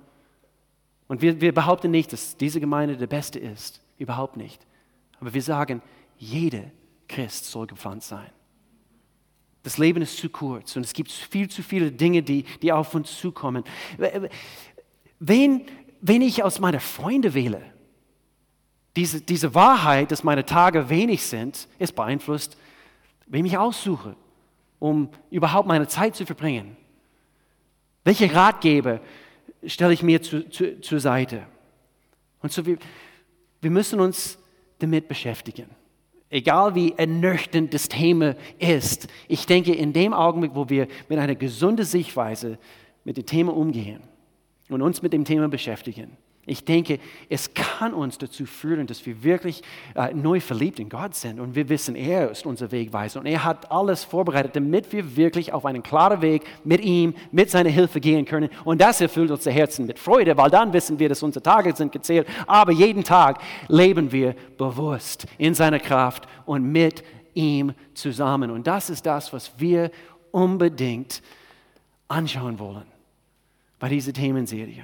Und 1.08 1.20
wir, 1.20 1.40
wir 1.40 1.52
behaupten 1.52 1.90
nicht, 1.90 2.12
dass 2.12 2.36
diese 2.36 2.60
Gemeinde 2.60 2.96
der 2.96 3.06
beste 3.06 3.38
ist, 3.38 3.80
überhaupt 3.98 4.36
nicht. 4.36 4.64
Aber 5.20 5.34
wir 5.34 5.42
sagen, 5.42 5.82
jeder 6.18 6.64
Christ 7.08 7.46
soll 7.46 7.66
gepflanzt 7.66 8.08
sein. 8.08 8.30
Das 9.62 9.78
Leben 9.78 10.02
ist 10.02 10.16
zu 10.16 10.28
kurz 10.28 10.74
und 10.76 10.84
es 10.84 10.92
gibt 10.92 11.10
viel 11.10 11.48
zu 11.48 11.62
viele 11.62 11.92
Dinge, 11.92 12.22
die, 12.22 12.44
die 12.62 12.72
auf 12.72 12.94
uns 12.94 13.16
zukommen. 13.18 13.64
Wen, 15.20 15.66
wen 16.00 16.22
ich 16.22 16.42
aus 16.42 16.58
meiner 16.58 16.80
Freunde 16.80 17.32
wähle, 17.34 17.62
diese, 18.96 19.20
diese 19.20 19.54
Wahrheit, 19.54 20.10
dass 20.10 20.24
meine 20.24 20.44
Tage 20.44 20.90
wenig 20.90 21.22
sind, 21.22 21.68
ist 21.78 21.94
beeinflusst, 21.94 22.56
wem 23.26 23.46
ich 23.46 23.56
aussuche, 23.56 24.16
um 24.78 25.08
überhaupt 25.30 25.68
meine 25.68 25.86
Zeit 25.86 26.16
zu 26.16 26.26
verbringen. 26.26 26.76
Welche 28.04 28.34
Ratgeber 28.34 29.00
stelle 29.64 29.94
ich 29.94 30.02
mir 30.02 30.20
zu, 30.20 30.48
zu, 30.50 30.80
zur 30.80 31.00
Seite? 31.00 31.46
Und 32.40 32.52
so, 32.52 32.66
wir, 32.66 32.78
wir 33.60 33.70
müssen 33.70 34.00
uns 34.00 34.38
damit 34.80 35.06
beschäftigen. 35.06 35.70
Egal 36.32 36.74
wie 36.74 36.94
ernüchternd 36.96 37.74
das 37.74 37.90
Thema 37.90 38.36
ist, 38.58 39.06
ich 39.28 39.44
denke, 39.44 39.74
in 39.74 39.92
dem 39.92 40.14
Augenblick, 40.14 40.54
wo 40.54 40.70
wir 40.70 40.88
mit 41.10 41.18
einer 41.18 41.34
gesunden 41.34 41.84
Sichtweise 41.84 42.58
mit 43.04 43.18
dem 43.18 43.26
Thema 43.26 43.54
umgehen 43.54 44.00
und 44.70 44.80
uns 44.80 45.02
mit 45.02 45.12
dem 45.12 45.26
Thema 45.26 45.50
beschäftigen, 45.50 46.16
ich 46.44 46.64
denke, 46.64 46.98
es 47.28 47.54
kann 47.54 47.94
uns 47.94 48.18
dazu 48.18 48.46
führen, 48.46 48.88
dass 48.88 49.06
wir 49.06 49.22
wirklich 49.22 49.62
äh, 49.94 50.12
neu 50.12 50.40
verliebt 50.40 50.80
in 50.80 50.88
Gott 50.88 51.14
sind 51.14 51.38
und 51.38 51.54
wir 51.54 51.68
wissen, 51.68 51.94
er 51.94 52.32
ist 52.32 52.46
unser 52.46 52.72
Wegweiser 52.72 53.20
und 53.20 53.26
er 53.26 53.44
hat 53.44 53.70
alles 53.70 54.02
vorbereitet, 54.02 54.56
damit 54.56 54.92
wir 54.92 55.16
wirklich 55.16 55.52
auf 55.52 55.64
einen 55.64 55.84
klaren 55.84 56.20
Weg 56.20 56.42
mit 56.64 56.80
ihm, 56.80 57.14
mit 57.30 57.48
seiner 57.48 57.70
Hilfe 57.70 58.00
gehen 58.00 58.24
können. 58.24 58.50
Und 58.64 58.80
das 58.80 59.00
erfüllt 59.00 59.30
unser 59.30 59.52
Herzen 59.52 59.86
mit 59.86 60.00
Freude, 60.00 60.36
weil 60.36 60.50
dann 60.50 60.72
wissen 60.72 60.98
wir, 60.98 61.08
dass 61.08 61.22
unsere 61.22 61.44
Tage 61.44 61.76
sind 61.76 61.92
gezählt, 61.92 62.26
aber 62.48 62.72
jeden 62.72 63.04
Tag 63.04 63.40
leben 63.68 64.10
wir 64.10 64.34
bewusst 64.58 65.26
in 65.38 65.54
seiner 65.54 65.78
Kraft 65.78 66.26
und 66.44 66.64
mit 66.64 67.04
ihm 67.34 67.72
zusammen. 67.94 68.50
Und 68.50 68.66
das 68.66 68.90
ist 68.90 69.06
das, 69.06 69.32
was 69.32 69.52
wir 69.58 69.92
unbedingt 70.32 71.22
anschauen 72.08 72.58
wollen 72.58 72.86
bei 73.78 73.88
dieser 73.88 74.12
Themenserie 74.12 74.82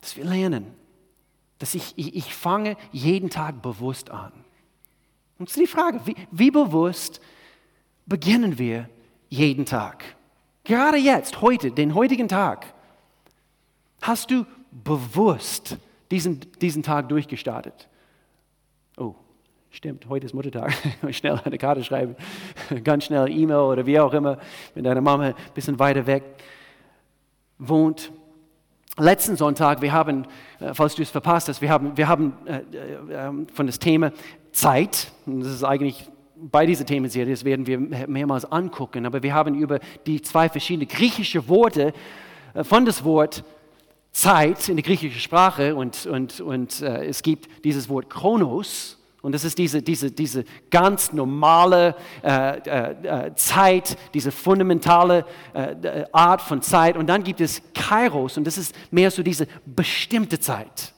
dass 0.00 0.16
wir 0.16 0.24
lernen, 0.24 0.74
dass 1.58 1.74
ich, 1.74 1.92
ich, 1.96 2.16
ich 2.16 2.34
fange 2.34 2.76
jeden 2.90 3.30
Tag 3.30 3.62
bewusst 3.62 4.10
an. 4.10 4.32
Und 5.38 5.48
es 5.48 5.56
ist 5.56 5.62
die 5.62 5.66
Frage, 5.66 6.00
wie, 6.04 6.16
wie 6.30 6.50
bewusst 6.50 7.20
beginnen 8.06 8.58
wir 8.58 8.88
jeden 9.28 9.64
Tag? 9.64 10.04
Gerade 10.64 10.98
jetzt, 10.98 11.40
heute, 11.40 11.70
den 11.70 11.94
heutigen 11.94 12.28
Tag. 12.28 12.74
Hast 14.02 14.30
du 14.30 14.46
bewusst 14.70 15.76
diesen, 16.10 16.40
diesen 16.60 16.82
Tag 16.82 17.08
durchgestartet? 17.08 17.88
Oh, 18.96 19.14
stimmt, 19.70 20.08
heute 20.08 20.26
ist 20.26 20.34
Muttertag. 20.34 20.74
schnell 21.10 21.40
eine 21.44 21.58
Karte 21.58 21.84
schreiben, 21.84 22.16
ganz 22.84 23.04
schnell 23.04 23.30
E-Mail 23.30 23.56
oder 23.56 23.86
wie 23.86 23.98
auch 23.98 24.12
immer, 24.12 24.38
wenn 24.74 24.84
deine 24.84 25.00
Mama 25.00 25.24
ein 25.24 25.34
bisschen 25.54 25.78
weiter 25.78 26.06
weg 26.06 26.22
wohnt. 27.58 28.12
Letzten 28.98 29.36
Sonntag, 29.36 29.82
wir 29.82 29.92
haben, 29.92 30.26
äh, 30.58 30.74
falls 30.74 30.96
du 30.96 31.02
es 31.02 31.10
verpasst 31.10 31.48
hast, 31.48 31.62
wir 31.62 31.70
haben, 31.70 31.96
wir 31.96 32.08
haben 32.08 32.32
äh, 32.44 32.56
äh, 32.58 33.28
ähm, 33.28 33.46
von 33.54 33.66
das 33.66 33.78
Thema 33.78 34.12
Zeit, 34.52 35.12
das 35.26 35.46
ist 35.46 35.64
eigentlich 35.64 36.08
bei 36.36 36.66
dieser 36.66 36.84
Themenserie, 36.84 37.32
das 37.32 37.44
werden 37.44 37.66
wir 37.66 37.78
mehrmals 37.78 38.50
angucken, 38.50 39.06
aber 39.06 39.22
wir 39.22 39.32
haben 39.32 39.54
über 39.54 39.78
die 40.06 40.22
zwei 40.22 40.48
verschiedenen 40.48 40.88
griechischen 40.88 41.46
Worte 41.48 41.92
von 42.62 42.86
das 42.86 43.04
Wort 43.04 43.44
Zeit 44.10 44.68
in 44.68 44.76
der 44.76 44.82
griechischen 44.82 45.20
Sprache 45.20 45.76
und, 45.76 46.06
und, 46.06 46.40
und 46.40 46.80
es 46.80 47.22
gibt 47.22 47.62
dieses 47.62 47.90
Wort 47.90 48.08
Chronos 48.08 48.98
und 49.22 49.32
das 49.32 49.44
ist 49.44 49.58
diese, 49.58 49.82
diese, 49.82 50.10
diese 50.10 50.44
ganz 50.70 51.12
normale 51.12 51.94
äh, 52.22 52.58
äh, 52.58 53.26
äh 53.26 53.34
Zeit, 53.34 53.96
diese 54.14 54.32
fundamentale 54.32 55.26
äh, 55.52 56.04
Art 56.12 56.40
von 56.40 56.62
Zeit 56.62 56.96
und 56.96 57.06
dann 57.06 57.22
gibt 57.22 57.40
es 57.40 57.62
Kairos 57.74 58.36
und 58.36 58.44
das 58.44 58.58
ist 58.58 58.74
mehr 58.90 59.10
so 59.10 59.22
diese 59.22 59.46
bestimmte 59.66 60.40
Zeit. 60.40 60.94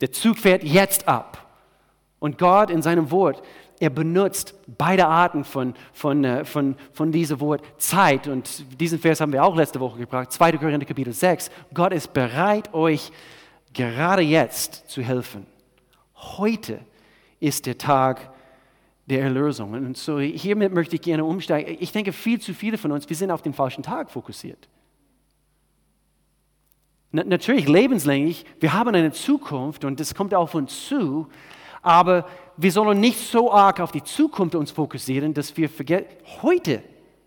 Der 0.00 0.12
Zug 0.12 0.38
fährt 0.38 0.64
jetzt 0.64 1.08
ab 1.08 1.46
und 2.18 2.38
Gott 2.38 2.70
in 2.70 2.82
seinem 2.82 3.10
Wort 3.10 3.42
er 3.80 3.90
benutzt 3.90 4.54
beide 4.66 5.06
Arten 5.06 5.44
von, 5.44 5.74
von, 5.92 6.24
äh, 6.24 6.44
von, 6.44 6.76
von 6.92 7.12
diesem 7.12 7.40
Wort 7.40 7.62
Zeit. 7.78 8.28
Und 8.28 8.64
diesen 8.80 8.98
Vers 8.98 9.20
haben 9.20 9.32
wir 9.32 9.44
auch 9.44 9.56
letzte 9.56 9.80
Woche 9.80 9.98
gebracht, 9.98 10.32
2. 10.32 10.52
Korinther 10.52 10.86
Kapitel 10.86 11.12
6. 11.12 11.50
Gott 11.72 11.92
ist 11.92 12.12
bereit, 12.12 12.72
euch 12.72 13.10
gerade 13.72 14.22
jetzt 14.22 14.88
zu 14.88 15.02
helfen. 15.02 15.46
Heute 16.14 16.80
ist 17.44 17.66
der 17.66 17.76
Tag 17.76 18.32
der 19.06 19.22
Erlösung. 19.22 19.72
Und 19.72 19.98
so 19.98 20.18
hiermit 20.18 20.72
möchte 20.72 20.96
ich 20.96 21.02
gerne 21.02 21.24
umsteigen. 21.24 21.76
Ich 21.78 21.92
denke, 21.92 22.12
viel 22.12 22.40
zu 22.40 22.54
viele 22.54 22.78
von 22.78 22.90
uns, 22.90 23.08
wir 23.08 23.16
sind 23.16 23.30
auf 23.30 23.42
den 23.42 23.52
falschen 23.52 23.82
Tag 23.82 24.10
fokussiert. 24.10 24.68
Natürlich 27.12 27.68
lebenslänglich, 27.68 28.44
wir 28.58 28.72
haben 28.72 28.94
eine 28.94 29.12
Zukunft 29.12 29.84
und 29.84 30.00
das 30.00 30.14
kommt 30.14 30.34
auf 30.34 30.54
uns 30.54 30.88
zu, 30.88 31.28
aber 31.80 32.26
wir 32.56 32.72
sollen 32.72 32.98
nicht 32.98 33.20
so 33.20 33.52
arg 33.52 33.78
auf 33.78 33.92
die 33.92 34.02
Zukunft 34.02 34.56
uns 34.56 34.72
fokussieren, 34.72 35.32
dass 35.32 35.56
wir 35.56 35.68
vergessen, 35.68 36.06
heute 36.42 36.82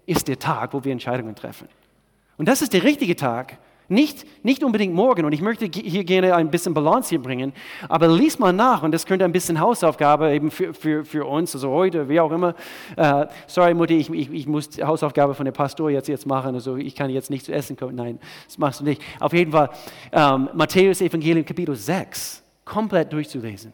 ist 0.06 0.28
der 0.28 0.40
Tag, 0.40 0.74
wo 0.74 0.84
wir 0.84 0.92
Entscheidungen 0.92 1.36
treffen. 1.36 1.70
Und 2.38 2.48
das 2.48 2.62
ist 2.62 2.74
der 2.74 2.84
richtige 2.84 3.16
Tag, 3.16 3.60
nicht, 3.90 4.26
nicht 4.44 4.64
unbedingt 4.64 4.94
morgen. 4.94 5.26
Und 5.26 5.34
ich 5.34 5.42
möchte 5.42 5.66
hier 5.66 6.04
gerne 6.04 6.36
ein 6.36 6.52
bisschen 6.52 6.74
Balance 6.74 7.10
hier 7.10 7.22
bringen, 7.22 7.54
aber 7.88 8.08
lies 8.08 8.40
mal 8.40 8.54
nach 8.54 8.84
und 8.84 8.92
das 8.92 9.06
könnte 9.06 9.26
ein 9.26 9.32
bisschen 9.32 9.60
Hausaufgabe 9.60 10.34
eben 10.34 10.52
für, 10.52 10.74
für, 10.74 11.06
für 11.06 11.26
uns, 11.26 11.54
also 11.56 11.70
heute, 11.70 12.10
wie 12.10 12.20
auch 12.20 12.32
immer. 12.32 12.56
Uh, 12.98 13.26
sorry, 13.48 13.74
Mutti, 13.74 13.98
ich, 13.98 14.10
ich, 14.10 14.32
ich 14.32 14.48
muss 14.48 14.70
die 14.70 14.84
Hausaufgabe 14.84 15.34
von 15.34 15.46
der 15.46 15.52
Pastor 15.52 15.90
jetzt, 15.90 16.08
jetzt 16.08 16.26
machen, 16.26 16.56
also 16.56 16.76
ich 16.76 16.96
kann 16.96 17.10
jetzt 17.10 17.30
nicht 17.30 17.46
zu 17.46 17.54
essen 17.54 17.78
kommen. 17.78 17.96
Nein, 17.96 18.20
das 18.46 18.58
machst 18.58 18.82
du 18.82 18.84
nicht. 18.84 19.02
Auf 19.20 19.34
jeden 19.34 19.52
Fall, 19.52 19.70
um, 20.12 20.50
Matthäus 20.54 21.02
Evangelium 21.02 21.46
Kapitel 21.46 21.76
6 21.76 22.44
komplett 22.66 23.14
durchzulesen. 23.14 23.74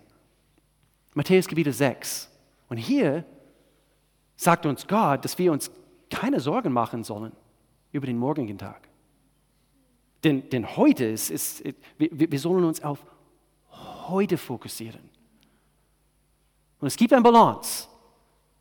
Matthäus 1.14 1.48
Kapitel 1.48 1.74
6. 1.74 2.30
Und 2.70 2.78
hier 2.78 3.24
sagt 4.36 4.66
uns 4.66 4.88
Gott, 4.88 5.24
dass 5.26 5.38
wir 5.38 5.52
uns 5.52 5.72
keine 6.10 6.40
Sorgen 6.40 6.72
machen 6.72 7.04
sollen 7.04 7.32
über 7.92 8.06
den 8.06 8.18
morgigen 8.18 8.58
Tag. 8.58 8.93
Denn, 10.24 10.50
denn 10.50 10.76
heute 10.78 11.06
ist, 11.06 11.30
ist 11.30 11.64
wir, 11.98 12.32
wir 12.32 12.40
sollen 12.40 12.64
uns 12.64 12.84
auf 12.84 13.00
heute 14.08 14.38
fokussieren. 14.38 15.02
Und 16.80 16.88
es 16.88 16.98
gibt 16.98 17.14
eine 17.14 17.22
Balance. 17.22 17.88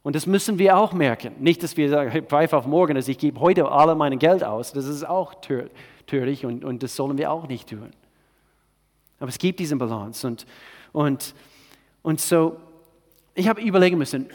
Und 0.03 0.17
das 0.17 0.27
müssen 0.27 0.59
wir 0.59 0.77
auch 0.77 0.93
merken. 0.93 1.35
Nicht, 1.39 1.63
dass 1.63 1.77
wir 1.77 1.89
sagen, 1.89 2.11
hey, 2.11 2.23
pfeife 2.23 2.57
auf 2.57 2.67
morgen, 2.67 2.97
dass 2.97 3.07
ich 3.07 3.19
gebe 3.19 3.39
heute 3.41 3.71
alle 3.71 3.95
mein 3.95 4.19
Geld 4.19 4.43
aus. 4.43 4.73
Das 4.73 4.87
ist 4.87 5.05
auch 5.05 5.35
töricht 6.07 6.45
und, 6.45 6.65
und 6.65 6.83
das 6.83 6.97
sollen 6.97 7.19
wir 7.19 7.31
auch 7.31 7.47
nicht 7.47 7.69
tun. 7.69 7.91
Aber 9.21 9.29
es 9.29 9.39
gibt 9.39 9.61
diese 9.61 9.77
Balance. 9.77 10.27
Und, 10.27 10.47
und 10.93 11.35
und 12.03 12.21
so, 12.21 12.57
ich 13.35 13.49
habe 13.49 13.63
überlegen 13.63 13.97
müssen, 13.97 14.29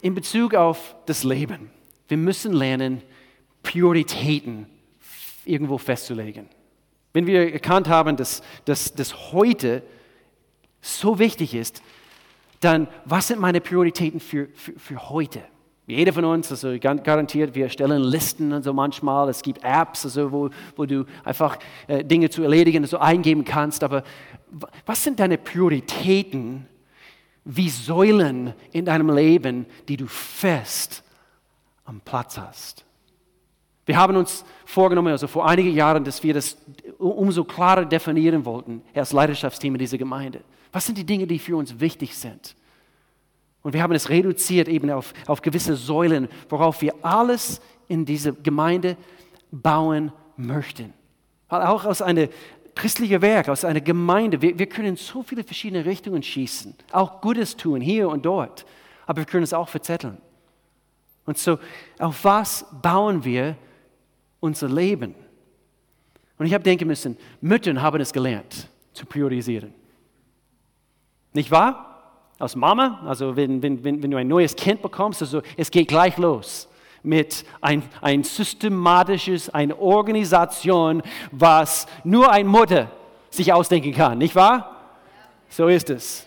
in 0.00 0.14
Bezug 0.14 0.54
auf 0.54 0.94
das 1.06 1.24
Leben, 1.24 1.70
wir 2.08 2.16
müssen 2.16 2.52
lernen, 2.52 3.02
Prioritäten 3.62 4.66
irgendwo 5.46 5.78
festzulegen. 5.78 6.48
Wenn 7.12 7.26
wir 7.26 7.52
erkannt 7.52 7.88
haben, 7.88 8.16
dass, 8.16 8.42
dass, 8.64 8.92
dass 8.92 9.32
heute 9.32 9.82
so 10.80 11.18
wichtig 11.18 11.54
ist, 11.54 11.82
dann 12.60 12.88
was 13.04 13.28
sind 13.28 13.40
meine 13.40 13.60
Prioritäten 13.60 14.20
für, 14.20 14.48
für, 14.54 14.72
für 14.78 15.10
heute? 15.10 15.42
Jeder 15.86 16.14
von 16.14 16.24
uns, 16.24 16.50
also 16.50 16.78
garantiert, 16.78 17.54
wir 17.54 17.68
stellen 17.68 18.02
Listen 18.02 18.54
und 18.54 18.62
so 18.62 18.72
manchmal. 18.72 19.28
Es 19.28 19.42
gibt 19.42 19.62
Apps, 19.62 20.06
also 20.06 20.32
wo, 20.32 20.50
wo 20.76 20.86
du 20.86 21.04
einfach 21.24 21.58
äh, 21.88 22.02
Dinge 22.02 22.30
zu 22.30 22.42
erledigen 22.42 22.86
so 22.86 22.96
eingeben 22.98 23.44
kannst. 23.44 23.84
Aber 23.84 24.02
was 24.86 25.04
sind 25.04 25.20
deine 25.20 25.36
Prioritäten 25.36 26.66
wie 27.44 27.68
Säulen 27.68 28.54
in 28.72 28.86
deinem 28.86 29.10
Leben, 29.10 29.66
die 29.88 29.98
du 29.98 30.06
fest 30.06 31.04
am 31.84 32.00
Platz 32.00 32.38
hast. 32.38 32.83
Wir 33.86 33.96
haben 33.96 34.16
uns 34.16 34.44
vorgenommen, 34.64 35.12
also 35.12 35.26
vor 35.26 35.46
einigen 35.46 35.74
Jahren, 35.74 36.04
dass 36.04 36.22
wir 36.22 36.34
das 36.34 36.56
umso 36.98 37.44
klarer 37.44 37.84
definieren 37.84 38.44
wollten, 38.44 38.82
als 38.94 39.12
Leidenschaftsteam 39.12 39.74
in 39.74 39.78
dieser 39.78 39.98
Gemeinde. 39.98 40.40
Was 40.72 40.86
sind 40.86 40.96
die 40.96 41.04
Dinge, 41.04 41.26
die 41.26 41.38
für 41.38 41.56
uns 41.56 41.78
wichtig 41.78 42.16
sind? 42.16 42.56
Und 43.62 43.72
wir 43.72 43.82
haben 43.82 43.92
es 43.92 44.08
reduziert 44.08 44.68
eben 44.68 44.90
auf, 44.90 45.12
auf 45.26 45.40
gewisse 45.40 45.76
Säulen, 45.76 46.28
worauf 46.48 46.82
wir 46.82 46.94
alles 47.02 47.60
in 47.88 48.04
dieser 48.04 48.32
Gemeinde 48.32 48.96
bauen 49.50 50.12
möchten. 50.36 50.92
Auch 51.48 51.84
aus 51.84 52.02
einer 52.02 52.28
christliche 52.74 53.22
Werk, 53.22 53.48
aus 53.48 53.64
einer 53.64 53.80
Gemeinde. 53.80 54.42
Wir, 54.42 54.58
wir 54.58 54.66
können 54.66 54.88
in 54.88 54.96
so 54.96 55.22
viele 55.22 55.44
verschiedene 55.44 55.84
Richtungen 55.84 56.22
schießen, 56.22 56.74
auch 56.92 57.20
Gutes 57.20 57.56
tun, 57.56 57.80
hier 57.80 58.08
und 58.08 58.26
dort. 58.26 58.66
Aber 59.06 59.18
wir 59.18 59.26
können 59.26 59.44
es 59.44 59.52
auch 59.52 59.68
verzetteln. 59.68 60.18
Und 61.26 61.38
so, 61.38 61.58
auf 61.98 62.24
was 62.24 62.66
bauen 62.82 63.24
wir 63.24 63.56
unser 64.44 64.68
Leben? 64.68 65.14
Und 66.38 66.46
ich 66.46 66.54
habe 66.54 66.62
denken 66.62 66.86
müssen, 66.86 67.16
Mütter 67.40 67.80
haben 67.80 68.00
es 68.00 68.12
gelernt, 68.12 68.68
zu 68.92 69.06
priorisieren. 69.06 69.72
Nicht 71.32 71.50
wahr? 71.50 71.90
Aus 72.38 72.54
Mama, 72.54 73.00
also 73.06 73.36
wenn, 73.36 73.62
wenn, 73.62 73.82
wenn, 73.82 74.02
wenn 74.02 74.10
du 74.10 74.16
ein 74.18 74.28
neues 74.28 74.54
Kind 74.54 74.82
bekommst, 74.82 75.22
also 75.22 75.40
es 75.56 75.70
geht 75.70 75.88
gleich 75.88 76.18
los 76.18 76.68
mit 77.02 77.44
ein, 77.60 77.82
ein 78.00 78.24
systematisches, 78.24 79.50
eine 79.50 79.78
Organisation, 79.78 81.02
was 81.30 81.86
nur 82.02 82.30
ein 82.30 82.46
Mutter 82.46 82.90
sich 83.30 83.52
ausdenken 83.52 83.92
kann, 83.92 84.18
nicht 84.18 84.34
wahr? 84.34 84.74
So 85.48 85.68
ist 85.68 85.90
es. 85.90 86.26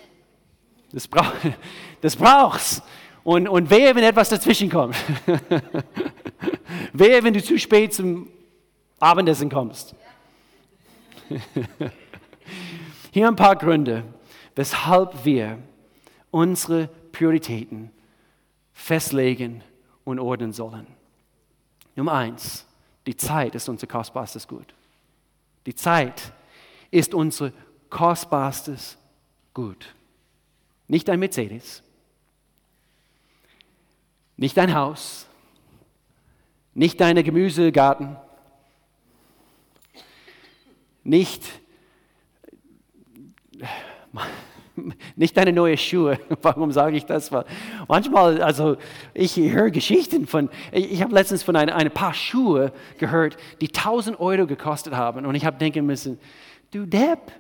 Das, 0.92 1.08
brauch, 1.08 1.32
das 2.02 2.16
brauchst. 2.16 2.82
Und, 3.28 3.50
und 3.50 3.70
wehe, 3.70 3.94
wenn 3.94 4.06
etwas 4.06 4.30
dazwischen 4.30 4.70
kommt. 4.70 4.96
wehe, 6.94 7.22
wenn 7.22 7.34
du 7.34 7.44
zu 7.44 7.60
spät 7.60 7.94
zum 7.94 8.30
Abendessen 9.02 9.50
kommst. 9.50 9.94
Hier 13.12 13.28
ein 13.28 13.36
paar 13.36 13.58
Gründe, 13.58 14.06
weshalb 14.56 15.26
wir 15.26 15.60
unsere 16.32 16.88
Prioritäten 17.12 17.92
festlegen 18.72 19.62
und 20.06 20.20
ordnen 20.20 20.54
sollen. 20.54 20.88
Nummer 21.98 22.14
eins, 22.14 22.66
die 23.08 23.18
Zeit 23.18 23.56
ist 23.56 23.68
unser 23.68 23.88
kostbarstes 23.88 24.48
Gut. 24.48 24.74
Die 25.66 25.76
Zeit 25.76 26.32
ist 26.92 27.14
unser 27.14 27.52
kostbarstes 27.90 28.98
Gut. 29.54 29.94
Nicht 30.88 31.10
ein 31.10 31.20
Mercedes, 31.20 31.84
nicht 34.38 34.56
dein 34.56 34.74
Haus, 34.74 35.28
nicht 36.74 37.02
dein 37.02 37.22
Gemüsegarten, 37.24 38.16
nicht 41.04 41.44
nicht 45.16 45.36
deine 45.36 45.52
neue 45.52 45.78
Schuhe. 45.78 46.20
Warum 46.42 46.72
sage 46.72 46.98
ich 46.98 47.06
das? 47.06 47.32
Manchmal, 47.88 48.42
also 48.42 48.78
ich 49.14 49.38
höre 49.38 49.72
Geschichten 49.72 50.28
von, 50.28 50.50
ich 50.72 51.02
habe 51.02 51.14
letztens 51.14 51.44
von 51.44 51.56
ein, 51.56 51.70
ein 51.70 51.92
paar 51.92 52.14
Schuhe 52.14 52.72
gehört, 53.00 53.38
die 53.62 53.68
1000 53.68 54.20
Euro 54.20 54.46
gekostet 54.46 54.96
haben. 54.96 55.26
Und 55.26 55.36
ich 55.36 55.46
habe 55.46 55.58
denken 55.58 55.86
müssen, 55.86 56.20
du 56.72 56.86
Depp. 56.86 57.32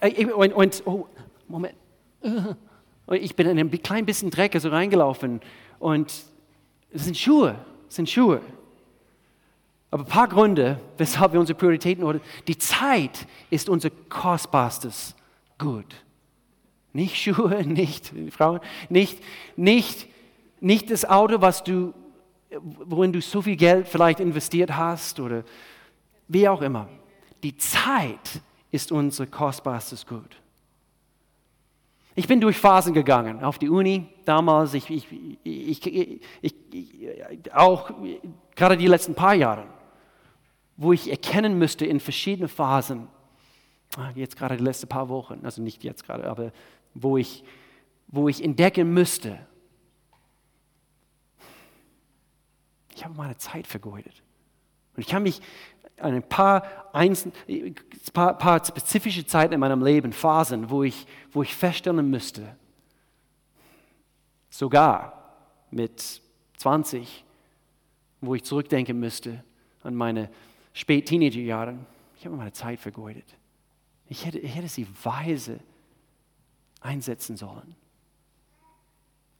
und, 0.34 0.52
und 0.52 0.82
oh, 0.86 1.06
Moment. 1.48 1.74
Und 3.10 3.16
ich 3.16 3.34
bin 3.34 3.48
in 3.48 3.58
ein 3.58 3.82
klein 3.82 4.06
bisschen 4.06 4.30
Dreck 4.30 4.56
so 4.60 4.68
reingelaufen 4.68 5.40
und 5.80 6.12
es 6.92 7.04
sind 7.04 7.16
Schuhe, 7.16 7.56
es 7.88 7.96
sind 7.96 8.08
Schuhe. 8.08 8.40
Aber 9.90 10.04
ein 10.04 10.08
paar 10.08 10.28
Gründe, 10.28 10.78
weshalb 10.96 11.32
wir 11.32 11.40
unsere 11.40 11.58
Prioritäten 11.58 12.04
ordnen. 12.04 12.22
Die 12.46 12.56
Zeit 12.56 13.26
ist 13.50 13.68
unser 13.68 13.90
kostbarstes 14.08 15.16
Gut. 15.58 15.92
Nicht 16.92 17.16
Schuhe, 17.16 17.64
nicht 17.66 18.12
Frauen, 18.30 18.60
nicht, 18.88 19.18
nicht, 19.56 20.06
nicht 20.60 20.88
das 20.92 21.04
Auto, 21.04 21.40
was 21.40 21.64
du, 21.64 21.92
worin 22.62 23.12
du 23.12 23.20
so 23.20 23.42
viel 23.42 23.56
Geld 23.56 23.88
vielleicht 23.88 24.20
investiert 24.20 24.76
hast 24.76 25.18
oder 25.18 25.42
wie 26.28 26.48
auch 26.48 26.62
immer. 26.62 26.88
Die 27.42 27.56
Zeit 27.56 28.40
ist 28.70 28.92
unser 28.92 29.26
kostbarstes 29.26 30.06
Gut. 30.06 30.36
Ich 32.20 32.28
bin 32.28 32.38
durch 32.38 32.58
Phasen 32.58 32.92
gegangen, 32.92 33.42
auf 33.42 33.58
die 33.58 33.70
Uni 33.70 34.06
damals, 34.26 34.74
ich, 34.74 34.90
ich, 34.90 35.06
ich, 35.42 35.86
ich 36.42 37.54
auch 37.54 37.92
gerade 38.54 38.76
die 38.76 38.88
letzten 38.88 39.14
paar 39.14 39.32
Jahre, 39.32 39.64
wo 40.76 40.92
ich 40.92 41.10
erkennen 41.10 41.56
müsste 41.56 41.86
in 41.86 41.98
verschiedenen 41.98 42.50
Phasen, 42.50 43.08
ah, 43.96 44.10
jetzt 44.14 44.36
gerade 44.36 44.58
die 44.58 44.62
letzten 44.62 44.86
paar 44.86 45.08
Wochen, 45.08 45.40
also 45.44 45.62
nicht 45.62 45.82
jetzt 45.82 46.04
gerade, 46.04 46.28
aber 46.28 46.52
wo 46.92 47.16
ich, 47.16 47.42
wo 48.08 48.28
ich 48.28 48.44
entdecken 48.44 48.92
müsste, 48.92 49.38
ich 52.94 53.02
habe 53.02 53.14
meine 53.14 53.38
Zeit 53.38 53.66
vergeudet. 53.66 54.22
Und 54.96 55.02
ich 55.02 55.08
kann 55.08 55.22
mich 55.22 55.40
an 55.98 56.14
ein 56.14 56.22
paar, 56.22 56.64
einzelne, 56.92 57.34
paar, 58.12 58.36
paar 58.38 58.64
spezifische 58.64 59.26
Zeiten 59.26 59.54
in 59.54 59.60
meinem 59.60 59.82
Leben, 59.82 60.12
Phasen, 60.12 60.70
wo 60.70 60.82
ich, 60.82 61.06
wo 61.32 61.42
ich 61.42 61.54
feststellen 61.54 62.08
müsste, 62.08 62.56
sogar 64.48 65.36
mit 65.70 66.22
20, 66.56 67.24
wo 68.20 68.34
ich 68.34 68.44
zurückdenken 68.44 68.98
müsste 68.98 69.44
an 69.82 69.94
meine 69.94 70.30
Spät-Teenager-Jahre, 70.72 71.78
ich 72.18 72.26
habe 72.26 72.36
meine 72.36 72.52
Zeit 72.52 72.80
vergeudet. 72.80 73.24
Ich 74.08 74.26
hätte, 74.26 74.38
ich 74.38 74.54
hätte 74.54 74.68
sie 74.68 74.86
weise 75.02 75.60
einsetzen 76.80 77.36
sollen. 77.36 77.76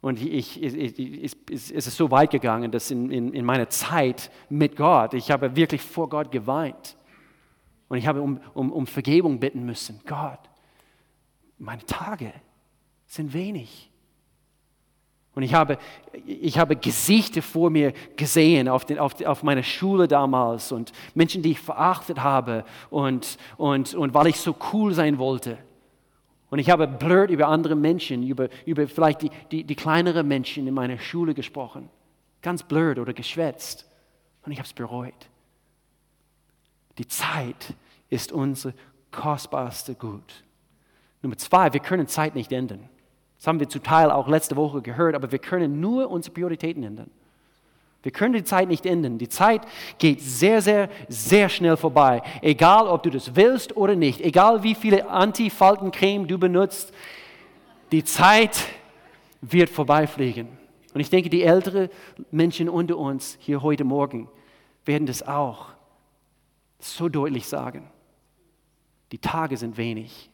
Und 0.01 0.21
ich, 0.21 0.63
ich, 0.63 0.75
ich, 0.75 1.37
es 1.51 1.71
ist 1.71 1.97
so 1.97 2.11
weit 2.11 2.31
gegangen, 2.31 2.71
dass 2.71 2.91
in, 2.91 3.11
in, 3.11 3.35
in 3.35 3.45
meiner 3.45 3.69
Zeit 3.69 4.31
mit 4.49 4.77
Gott, 4.77 5.13
ich 5.13 5.31
habe 5.31 5.55
wirklich 5.57 5.83
vor 5.83 6.09
Gott 6.09 6.31
geweint. 6.31 6.97
Und 7.89 7.99
ich 7.99 8.07
habe 8.07 8.23
um, 8.23 8.41
um, 8.55 8.73
um 8.73 8.87
Vergebung 8.87 9.39
bitten 9.41 9.65
müssen. 9.65 10.01
Gott, 10.07 10.39
meine 11.59 11.85
Tage 11.85 12.33
sind 13.07 13.35
wenig. 13.35 13.91
Und 15.35 15.43
ich 15.43 15.55
habe, 15.55 15.79
ich 16.25 16.59
habe 16.59 16.77
Gesichter 16.77 17.43
vor 17.43 17.71
mir 17.71 17.93
gesehen 18.17 18.69
auf, 18.69 18.85
den, 18.85 18.99
auf, 18.99 19.21
auf 19.25 19.43
meiner 19.43 19.63
Schule 19.63 20.09
damals 20.09 20.73
und 20.73 20.93
Menschen, 21.15 21.43
die 21.43 21.53
ich 21.53 21.61
verachtet 21.61 22.23
habe 22.23 22.65
und, 22.91 23.37
und, 23.57 23.95
und 23.95 24.15
weil 24.15 24.29
ich 24.29 24.41
so 24.41 24.57
cool 24.73 24.93
sein 24.95 25.19
wollte. 25.19 25.59
Und 26.51 26.59
ich 26.59 26.69
habe 26.69 26.89
blöd 26.89 27.31
über 27.31 27.49
andere 27.49 27.77
Menschen, 27.77 28.25
über, 28.25 28.49
über 28.67 28.87
vielleicht 28.89 29.23
die, 29.23 29.31
die, 29.51 29.65
die 29.65 29.77
kleineren 29.77 30.27
Menschen 30.27 30.67
in 30.67 30.75
meiner 30.75 30.99
Schule 30.99 31.33
gesprochen. 31.33 31.89
Ganz 32.43 32.65
blöd 32.65 32.99
oder 32.99 33.13
geschwätzt. 33.13 33.89
Und 34.45 34.53
ich 34.53 34.59
habe 34.59 34.67
es 34.67 34.73
bereut. 34.73 35.29
Die 36.99 37.07
Zeit 37.07 37.75
ist 38.09 38.33
unser 38.33 38.73
kostbarste 39.13 39.95
Gut. 39.95 40.45
Nummer 41.23 41.37
zwei, 41.37 41.73
wir 41.73 41.81
können 41.81 42.09
Zeit 42.09 42.35
nicht 42.35 42.51
ändern. 42.51 42.89
Das 43.37 43.47
haben 43.47 43.61
wir 43.61 43.69
zum 43.69 43.83
Teil 43.83 44.11
auch 44.11 44.29
letzte 44.29 44.57
Woche 44.57 44.83
gehört, 44.83 45.15
aber 45.15 45.31
wir 45.31 45.39
können 45.39 45.81
nur 45.81 46.11
unsere 46.11 46.35
Prioritäten 46.35 46.83
ändern. 46.83 47.11
Wir 48.03 48.13
können 48.13 48.33
die 48.33 48.45
Zeit 48.45 48.69
nicht 48.69 48.87
ändern. 48.87 49.19
Die 49.19 49.29
Zeit 49.29 49.63
geht 49.99 50.23
sehr, 50.23 50.63
sehr, 50.63 50.89
sehr 51.09 51.49
schnell 51.49 51.77
vorbei. 51.77 52.23
Egal, 52.41 52.87
ob 52.87 53.03
du 53.03 53.11
das 53.11 53.37
willst 53.37 53.77
oder 53.77 53.95
nicht. 53.95 54.21
Egal, 54.23 54.63
wie 54.63 54.75
viele 54.75 55.09
Anti-Faltencreme 55.09 56.27
du 56.27 56.39
benutzt. 56.39 56.95
Die 57.93 58.05
Zeit 58.05 58.65
wird 59.43 59.69
vorbeifliegen. 59.69 60.49
Und 60.95 61.01
ich 61.01 61.11
denke, 61.11 61.29
die 61.29 61.43
älteren 61.43 61.91
Menschen 62.31 62.69
unter 62.69 62.97
uns 62.97 63.37
hier 63.41 63.63
heute 63.63 63.85
Morgen 63.85 64.29
werden 64.85 65.07
das 65.07 65.23
auch 65.23 65.67
so 66.79 67.09
deutlich 67.09 67.47
sagen. 67.47 67.91
Die 69.13 69.19
Tage 69.19 69.57
sind 69.57 69.77
wenig. 69.77 70.31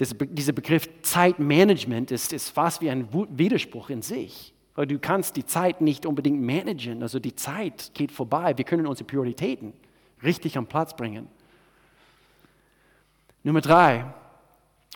Dieser 0.00 0.52
Begriff 0.52 0.88
Zeitmanagement 1.02 2.10
ist, 2.10 2.32
ist 2.32 2.48
fast 2.48 2.80
wie 2.80 2.90
ein 2.90 3.08
Widerspruch 3.12 3.90
in 3.90 4.02
sich. 4.02 4.53
Weil 4.74 4.86
du 4.86 4.98
kannst 4.98 5.36
die 5.36 5.46
Zeit 5.46 5.80
nicht 5.80 6.06
unbedingt 6.06 6.40
managen. 6.40 7.02
Also 7.02 7.18
die 7.18 7.34
Zeit 7.34 7.92
geht 7.94 8.10
vorbei. 8.10 8.56
Wir 8.56 8.64
können 8.64 8.86
unsere 8.86 9.06
Prioritäten 9.06 9.72
richtig 10.22 10.58
am 10.58 10.66
Platz 10.66 10.96
bringen. 10.96 11.28
Nummer 13.44 13.60
drei, 13.60 14.06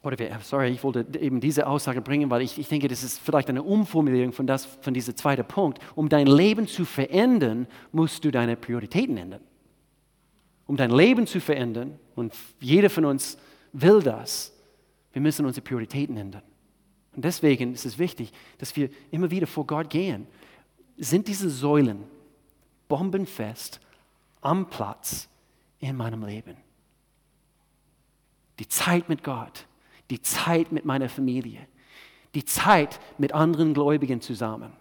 oder 0.03 0.17
sorry, 0.43 0.69
ich 0.71 0.83
wollte 0.83 1.07
eben 1.19 1.41
diese 1.41 1.67
Aussage 1.67 2.01
bringen, 2.01 2.31
weil 2.31 2.43
ich, 2.43 2.59
ich 2.59 2.69
denke, 2.69 2.89
das 2.89 3.03
ist 3.03 3.19
vielleicht 3.19 3.49
eine 3.49 3.63
Umformulierung 3.63 4.33
von, 4.33 4.47
das, 4.47 4.65
von 4.65 4.95
diesem 4.95 5.17
zweiten 5.17 5.45
Punkt. 5.45 5.81
Um 5.95 6.09
dein 6.09 6.27
Leben 6.27 6.67
zu 6.67 6.85
verändern, 6.85 7.67
musst 7.93 8.25
du 8.25 8.31
deine 8.31 8.57
Prioritäten 8.57 9.17
ändern. 9.17 9.41
Um 10.67 10.77
dein 10.77 10.91
Leben 10.91 11.27
zu 11.27 11.41
verändern, 11.41 11.99
und 12.15 12.35
jeder 12.61 12.91
von 12.91 13.05
uns 13.05 13.39
will 13.73 14.01
das, 14.01 14.53
wir 15.13 15.23
müssen 15.23 15.45
unsere 15.45 15.65
Prioritäten 15.65 16.17
ändern. 16.17 16.43
Und 17.19 17.25
deswegen 17.25 17.75
ist 17.75 17.85
es 17.85 17.99
wichtig, 17.99 18.33
dass 18.59 18.77
wir 18.77 18.91
immer 19.11 19.29
wieder 19.33 19.49
vor 19.49 19.67
Gott 19.67 19.91
gehen. 19.91 20.29
Sind 20.99 21.27
diese 21.27 21.51
Säulen 21.51 22.05
bombenfest 22.87 23.81
am 24.41 24.71
Platz 24.71 25.29
in 25.81 25.97
meinem 25.97 26.25
Leben? 26.25 26.57
Die 28.61 28.69
Zeit 28.69 29.09
mit 29.09 29.25
Gott, 29.25 29.67
die 30.11 30.23
Zeit 30.23 30.71
mit 30.71 30.85
meiner 30.85 31.09
Familie, 31.09 31.67
die 32.37 32.45
Zeit 32.45 33.01
mit 33.19 33.35
anderen 33.35 33.75
Gläubigen 33.75 34.21
zusammen. 34.21 34.73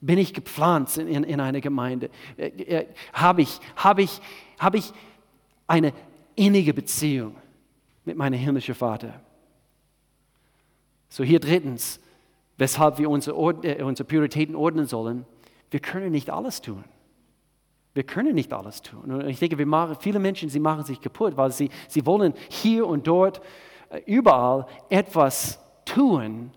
Bin 0.00 0.18
ich 0.18 0.34
gepflanzt 0.34 0.98
in, 0.98 1.06
in, 1.06 1.22
in 1.22 1.38
einer 1.38 1.60
Gemeinde? 1.60 2.10
Äh, 2.36 2.46
äh, 2.46 2.86
Habe 3.12 3.42
ich, 3.42 3.60
hab 3.76 4.00
ich, 4.00 4.20
hab 4.58 4.74
ich 4.74 4.92
eine 5.68 5.92
innige 6.34 6.74
Beziehung 6.74 7.36
mit 8.04 8.16
meinem 8.16 8.40
himmlischen 8.40 8.74
Vater? 8.74 9.20
So 11.14 11.22
hier 11.22 11.38
drittens, 11.38 12.00
weshalb 12.58 12.98
wir 12.98 13.08
unsere, 13.08 13.36
äh, 13.62 13.84
unsere 13.84 14.04
Prioritäten 14.04 14.56
ordnen 14.56 14.86
sollen. 14.86 15.24
Wir 15.70 15.78
können 15.78 16.10
nicht 16.10 16.28
alles 16.28 16.60
tun. 16.60 16.82
Wir 17.94 18.02
können 18.02 18.34
nicht 18.34 18.52
alles 18.52 18.82
tun. 18.82 19.12
Und 19.12 19.28
ich 19.28 19.38
denke, 19.38 19.64
machen, 19.64 19.96
viele 20.00 20.18
Menschen, 20.18 20.48
sie 20.48 20.58
machen 20.58 20.82
sich 20.82 21.00
kaputt, 21.00 21.36
weil 21.36 21.52
sie, 21.52 21.70
sie 21.86 22.04
wollen 22.04 22.34
hier 22.48 22.88
und 22.88 23.06
dort, 23.06 23.40
äh, 23.90 24.00
überall 24.06 24.66
etwas 24.88 25.60
tun. 25.84 26.50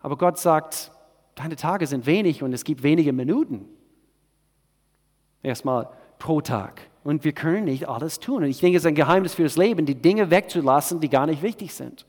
Aber 0.00 0.18
Gott 0.18 0.36
sagt, 0.36 0.92
deine 1.34 1.56
Tage 1.56 1.86
sind 1.86 2.04
wenig 2.04 2.42
und 2.42 2.52
es 2.52 2.64
gibt 2.64 2.82
wenige 2.82 3.14
Minuten. 3.14 3.64
Erstmal 5.42 5.88
pro 6.18 6.42
Tag. 6.42 6.82
Und 7.02 7.24
wir 7.24 7.32
können 7.32 7.64
nicht 7.64 7.88
alles 7.88 8.20
tun. 8.20 8.42
Und 8.42 8.50
ich 8.50 8.60
denke, 8.60 8.76
es 8.76 8.82
ist 8.82 8.88
ein 8.88 8.94
Geheimnis 8.94 9.32
für 9.32 9.44
das 9.44 9.56
Leben, 9.56 9.86
die 9.86 9.94
Dinge 9.94 10.30
wegzulassen, 10.30 11.00
die 11.00 11.08
gar 11.08 11.24
nicht 11.24 11.40
wichtig 11.40 11.72
sind 11.72 12.04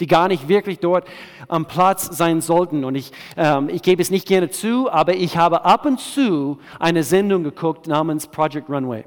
die 0.00 0.06
gar 0.06 0.28
nicht 0.28 0.48
wirklich 0.48 0.78
dort 0.78 1.06
am 1.48 1.66
Platz 1.66 2.16
sein 2.16 2.40
sollten. 2.40 2.84
Und 2.84 2.94
ich, 2.94 3.12
ähm, 3.36 3.68
ich 3.68 3.82
gebe 3.82 4.02
es 4.02 4.10
nicht 4.10 4.26
gerne 4.26 4.50
zu, 4.50 4.90
aber 4.90 5.14
ich 5.14 5.36
habe 5.36 5.64
ab 5.64 5.86
und 5.86 6.00
zu 6.00 6.58
eine 6.78 7.02
Sendung 7.02 7.44
geguckt 7.44 7.86
namens 7.86 8.26
Project 8.26 8.68
Runway 8.68 9.04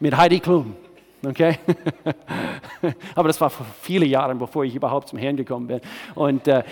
mit 0.00 0.16
Heidi 0.16 0.40
Klum. 0.40 0.74
Okay? 1.26 1.58
aber 3.14 3.28
das 3.28 3.40
war 3.40 3.50
vor 3.50 3.66
vielen 3.82 4.08
Jahren, 4.08 4.38
bevor 4.38 4.64
ich 4.64 4.74
überhaupt 4.74 5.08
zum 5.08 5.18
Herrn 5.18 5.36
gekommen 5.36 5.66
bin. 5.66 5.80
Und, 6.14 6.46
äh, 6.46 6.62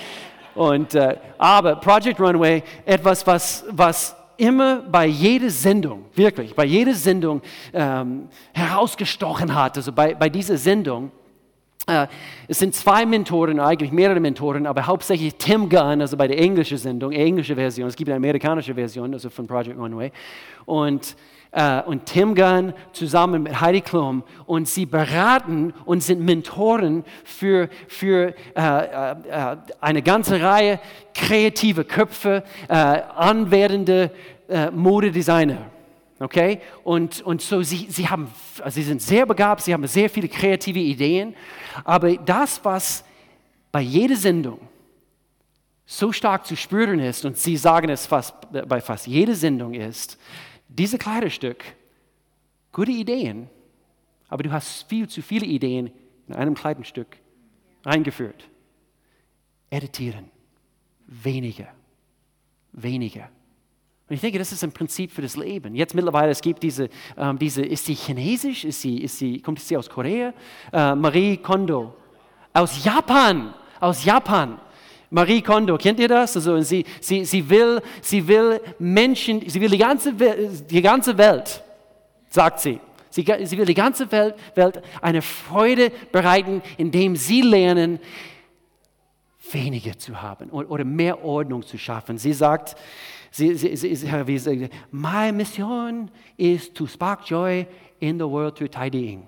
und, 0.55 0.95
äh, 0.95 1.17
aber 1.39 1.77
Project 1.77 2.21
Runway, 2.21 2.63
etwas, 2.85 3.27
was, 3.27 3.65
was 3.71 4.17
immer 4.37 4.83
bei 4.83 5.07
jeder 5.07 5.51
Sendung, 5.51 6.05
wirklich, 6.15 6.55
bei 6.55 6.65
jeder 6.65 6.95
Sendung 6.95 7.43
ähm, 7.73 8.29
herausgestochen 8.53 9.55
hat, 9.55 9.77
also 9.77 9.93
bei, 9.93 10.15
bei 10.15 10.29
dieser 10.29 10.57
Sendung, 10.57 11.11
es 12.49 12.59
sind 12.59 12.75
zwei 12.75 13.07
Mentoren, 13.07 13.61
eigentlich 13.61 13.93
mehrere 13.93 14.19
Mentoren, 14.19 14.67
aber 14.67 14.89
hauptsächlich 14.89 15.37
Tim 15.37 15.69
Gunn, 15.69 16.01
also 16.01 16.17
bei 16.17 16.27
der 16.27 16.37
englischen 16.37 16.79
Sendung, 16.79 17.13
englische 17.13 17.55
Version. 17.55 17.87
Es 17.87 17.95
gibt 17.95 18.09
eine 18.09 18.17
amerikanische 18.17 18.75
Version, 18.75 19.13
also 19.13 19.31
von 19.31 19.47
Project 19.47 19.79
One 19.79 19.97
Way. 19.97 20.11
Und, 20.65 21.15
uh, 21.57 21.89
und 21.89 22.05
Tim 22.07 22.35
Gunn 22.35 22.75
zusammen 22.93 23.45
mit 23.45 23.61
Heidi 23.61 23.83
Klum 23.83 24.25
und 24.47 24.67
sie 24.67 24.85
beraten 24.85 25.73
und 25.85 26.03
sind 26.03 26.21
Mentoren 26.21 27.05
für, 27.23 27.69
für 27.87 28.35
uh, 28.59 29.57
eine 29.81 30.03
ganze 30.03 30.43
Reihe 30.43 30.81
kreative 31.15 31.85
Köpfe, 31.85 32.43
anwerdende 32.69 34.11
Modedesigner. 34.73 35.71
Okay? 36.19 36.61
Und, 36.83 37.21
und 37.23 37.43
so, 37.43 37.63
sie, 37.63 37.87
sie, 37.91 38.09
haben, 38.09 38.31
also 38.63 38.75
sie 38.75 38.83
sind 38.83 39.03
sehr 39.03 39.27
begabt, 39.27 39.63
sie 39.63 39.73
haben 39.73 39.87
sehr 39.87 40.09
viele 40.09 40.29
kreative 40.29 40.79
Ideen, 40.79 41.35
aber 41.85 42.15
das, 42.17 42.65
was 42.65 43.05
bei 43.71 43.81
jeder 43.81 44.17
Sendung 44.17 44.61
so 45.85 46.13
stark 46.13 46.47
zu 46.47 46.57
spüren 46.57 46.99
ist, 46.99 47.25
und 47.25 47.37
sie 47.37 47.57
sagen 47.57 47.91
es 47.91 48.07
fast, 48.07 48.35
bei 48.51 48.81
fast 48.81 49.07
jeder 49.07 49.35
Sendung 49.35 49.75
ist, 49.75 50.19
diese 50.69 50.99
Kleiderstück, 50.99 51.63
gute 52.73 52.93
Ideen, 52.93 53.49
aber 54.29 54.43
du 54.43 54.51
hast 54.51 54.89
viel 54.89 55.09
zu 55.09 55.23
viele 55.23 55.47
Ideen 55.47 55.93
in 56.27 56.35
einem 56.35 56.55
Kleidungsstück 56.55 57.19
eingeführt. 57.85 58.49
Editieren. 59.71 60.31
Weniger. 61.07 61.69
Weniger. 62.73 63.29
Und 64.09 64.15
ich 64.15 64.21
denke, 64.21 64.39
das 64.39 64.53
ist 64.53 64.63
ein 64.63 64.71
Prinzip 64.71 65.11
für 65.11 65.23
das 65.23 65.37
Leben. 65.37 65.75
Jetzt 65.75 65.95
mittlerweile, 65.95 66.31
es 66.31 66.41
gibt 66.41 66.63
diese, 66.63 66.89
ähm, 67.17 67.39
diese 67.39 67.65
ist 67.65 67.87
sie 67.87 67.95
chinesisch? 67.95 68.65
Ist 68.65 68.81
sie, 68.81 68.99
ist 69.03 69.19
sie, 69.19 69.41
kommt 69.41 69.59
sie 69.59 69.77
aus 69.77 69.91
Korea? 69.91 70.33
Äh, 70.73 70.95
Marie 70.95 71.39
Kondo. 71.39 71.93
Aus 72.53 72.85
Japan. 72.85 73.53
Aus 73.81 74.05
Japan. 74.05 74.61
Marie 75.11 75.43
Kondo, 75.43 75.77
kennt 75.77 75.99
ihr 75.99 76.09
das? 76.09 76.37
Also 76.37 76.61
sie, 76.61 76.85
sie, 77.01 77.25
sie, 77.25 77.49
will, 77.49 77.81
sie 78.01 78.27
will 78.27 78.61
Menschen, 78.79 79.49
sie 79.49 79.61
will 79.61 79.71
die 79.71 79.79
ganze, 79.79 80.13
die 80.13 80.83
ganze 80.83 81.17
Welt, 81.19 81.63
sagt 82.29 82.61
sie. 82.61 82.81
sie. 83.11 83.23
Sie 83.23 83.59
will 83.59 83.67
die 83.67 83.75
ganze 83.75 84.11
Welt, 84.13 84.35
Welt 84.55 84.83
eine 85.01 85.23
Freude 85.23 85.91
bereiten, 86.13 86.63
indem 86.77 87.17
sie 87.17 87.43
lernen, 87.43 87.99
weniger 89.53 89.97
zu 89.97 90.21
haben 90.21 90.51
oder 90.51 90.85
mehr 90.85 91.25
Ordnung 91.25 91.63
zu 91.63 91.79
schaffen. 91.79 92.19
Sie 92.19 92.33
sagt, 92.33 92.77
sie, 93.37 93.55
sie, 93.55 93.77
sie, 93.77 94.27
wie 94.27 94.39
sie, 94.39 94.71
my 94.91 95.31
mission 95.31 96.11
is 96.37 96.73
to 96.73 96.87
spark 96.87 97.25
joy 97.27 97.67
in 98.01 98.19
the 98.19 98.27
world 98.27 98.57
through 98.57 98.71
tidying. 98.71 99.27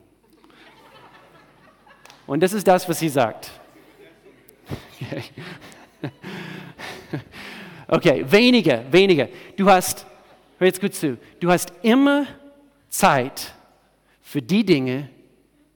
Und 2.26 2.40
das 2.40 2.52
ist 2.52 2.66
das, 2.66 2.88
was 2.88 2.98
sie 2.98 3.08
sagt. 3.08 3.50
Okay. 5.00 5.22
okay, 7.88 8.24
weniger, 8.30 8.84
weniger. 8.92 9.28
Du 9.56 9.68
hast, 9.68 10.06
hör 10.58 10.66
jetzt 10.66 10.80
gut 10.80 10.94
zu, 10.94 11.18
du 11.40 11.50
hast 11.50 11.72
immer 11.82 12.26
Zeit 12.88 13.54
für 14.20 14.42
die 14.42 14.64
Dinge, 14.64 15.08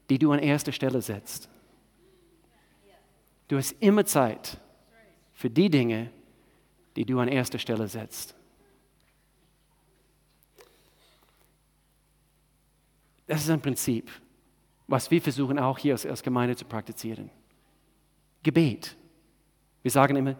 die 0.09 0.19
du 0.19 0.31
an 0.31 0.39
erster 0.39 0.71
Stelle 0.71 1.01
setzt. 1.01 1.49
Du 3.47 3.57
hast 3.57 3.75
immer 3.79 4.05
Zeit 4.05 4.57
für 5.33 5.49
die 5.49 5.69
Dinge, 5.69 6.05
die 6.05 6.22
du 6.95 7.19
an 7.19 7.27
erster 7.27 7.57
Stelle 7.57 7.87
setzt. 7.87 8.35
Das 13.27 13.41
ist 13.41 13.49
ein 13.49 13.61
Prinzip, 13.61 14.11
was 14.87 15.09
wir 15.09 15.21
versuchen 15.21 15.57
auch 15.57 15.77
hier 15.77 15.93
als, 15.93 16.05
als 16.05 16.21
Gemeinde 16.21 16.55
zu 16.55 16.65
praktizieren. 16.65 17.29
Gebet. 18.43 18.95
Wir 19.81 19.91
sagen 19.91 20.15
immer, 20.15 20.35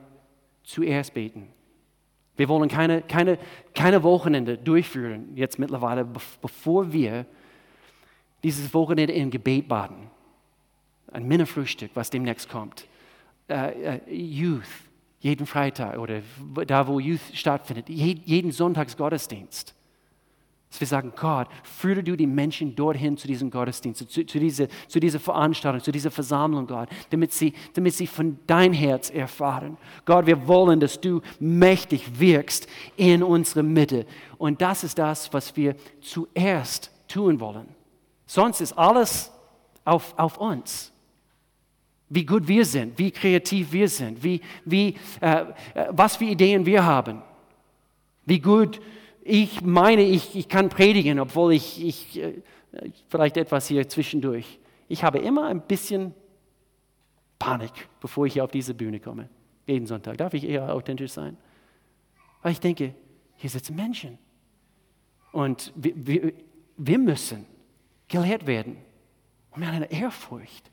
zuerst 0.64 1.14
beten. 1.14 1.50
Wir 2.36 2.50
wollen 2.50 2.70
keine, 2.70 3.02
keine, 3.02 3.38
keine 3.74 4.04
Wochenende 4.04 4.58
durchführen, 4.58 5.36
jetzt 5.36 5.60
mittlerweile, 5.60 6.06
bevor 6.42 6.92
wir 6.92 7.26
dieses 8.44 8.74
Wochenende 8.74 9.14
im 9.14 9.30
Gebet 9.30 9.68
baden. 9.68 10.10
Ein 11.12 11.28
Männerfrühstück, 11.28 11.92
was 11.94 12.10
demnächst 12.10 12.50
kommt. 12.50 12.88
Uh, 13.50 13.54
uh, 13.54 14.10
Youth, 14.10 14.64
jeden 15.24 15.46
Freitag 15.46 15.98
oder 15.98 16.22
da, 16.68 16.86
wo 16.86 17.00
Youth 17.00 17.22
stattfindet, 17.34 17.88
jeden 17.88 18.52
Sonntagsgottesdienst. 18.52 19.74
Dass 20.70 20.80
wir 20.82 20.88
sagen, 20.88 21.14
Gott, 21.16 21.48
führe 21.64 22.04
du 22.04 22.18
die 22.18 22.28
Menschen 22.28 22.76
dorthin 22.76 23.16
zu 23.16 23.28
diesem 23.28 23.50
Gottesdienst, 23.50 24.10
zu, 24.10 24.26
zu, 24.26 24.40
diese, 24.40 24.68
zu 24.88 25.00
dieser 25.00 25.22
Veranstaltung, 25.22 25.82
zu 25.82 25.94
dieser 25.94 26.12
Versammlung, 26.12 26.68
Gott, 26.68 26.90
damit 27.12 27.32
sie, 27.32 27.54
damit 27.74 27.94
sie 27.94 28.08
von 28.08 28.38
dein 28.48 28.74
Herz 28.74 29.12
erfahren. 29.12 29.78
Gott, 30.04 30.26
wir 30.26 30.46
wollen, 30.46 30.82
dass 30.82 31.00
du 31.00 31.22
mächtig 31.40 32.20
wirkst 32.20 32.68
in 32.98 33.24
unserer 33.24 33.64
Mitte. 33.64 34.06
Und 34.38 34.62
das 34.62 34.84
ist 34.84 34.98
das, 34.98 35.32
was 35.32 35.56
wir 35.56 35.76
zuerst 36.02 36.92
tun 37.08 37.40
wollen. 37.40 37.68
Sonst 38.26 38.60
ist 38.60 38.74
alles 38.74 39.32
auf, 39.86 40.14
auf 40.18 40.38
uns 40.38 40.93
wie 42.16 42.26
gut 42.26 42.48
wir 42.48 42.66
sind, 42.66 42.98
wie 43.00 43.12
kreativ 43.12 43.72
wir 43.72 43.88
sind, 43.88 44.24
wie, 44.24 44.42
wie, 44.66 44.96
äh, 45.22 45.42
äh 45.74 45.88
was 45.90 46.18
für 46.18 46.26
Ideen 46.26 46.66
wir 46.66 46.86
haben, 46.86 47.22
wie 48.26 48.40
gut 48.40 48.80
ich 49.26 49.62
meine, 49.62 50.04
ich, 50.04 50.36
ich 50.36 50.50
kann 50.50 50.70
predigen, 50.70 51.20
obwohl 51.20 51.54
ich, 51.54 51.84
ich 51.84 52.22
äh, 52.22 52.42
vielleicht 53.08 53.38
etwas 53.38 53.68
hier 53.68 53.88
zwischendurch. 53.88 54.60
Ich 54.90 55.04
habe 55.04 55.20
immer 55.20 55.48
ein 55.48 55.62
bisschen 55.62 56.14
Panik, 57.40 57.72
bevor 58.02 58.26
ich 58.26 58.34
hier 58.34 58.44
auf 58.44 58.52
diese 58.52 58.74
Bühne 58.74 59.00
komme. 59.00 59.30
Jeden 59.66 59.88
Sonntag. 59.88 60.18
Darf 60.18 60.34
ich 60.34 60.44
eher 60.44 60.74
authentisch 60.74 61.12
sein? 61.12 61.38
Weil 62.42 62.52
ich 62.52 62.60
denke, 62.60 62.94
hier 63.38 63.50
sitzen 63.50 63.76
Menschen. 63.76 64.18
Und 65.32 65.72
wir, 65.76 65.94
wir, 65.96 66.34
wir 66.78 67.00
müssen 67.00 67.46
gelehrt 68.10 68.46
werden. 68.46 68.76
Und 69.52 69.62
mit 69.62 69.70
einer 69.70 69.90
Ehrfurcht 69.90 70.70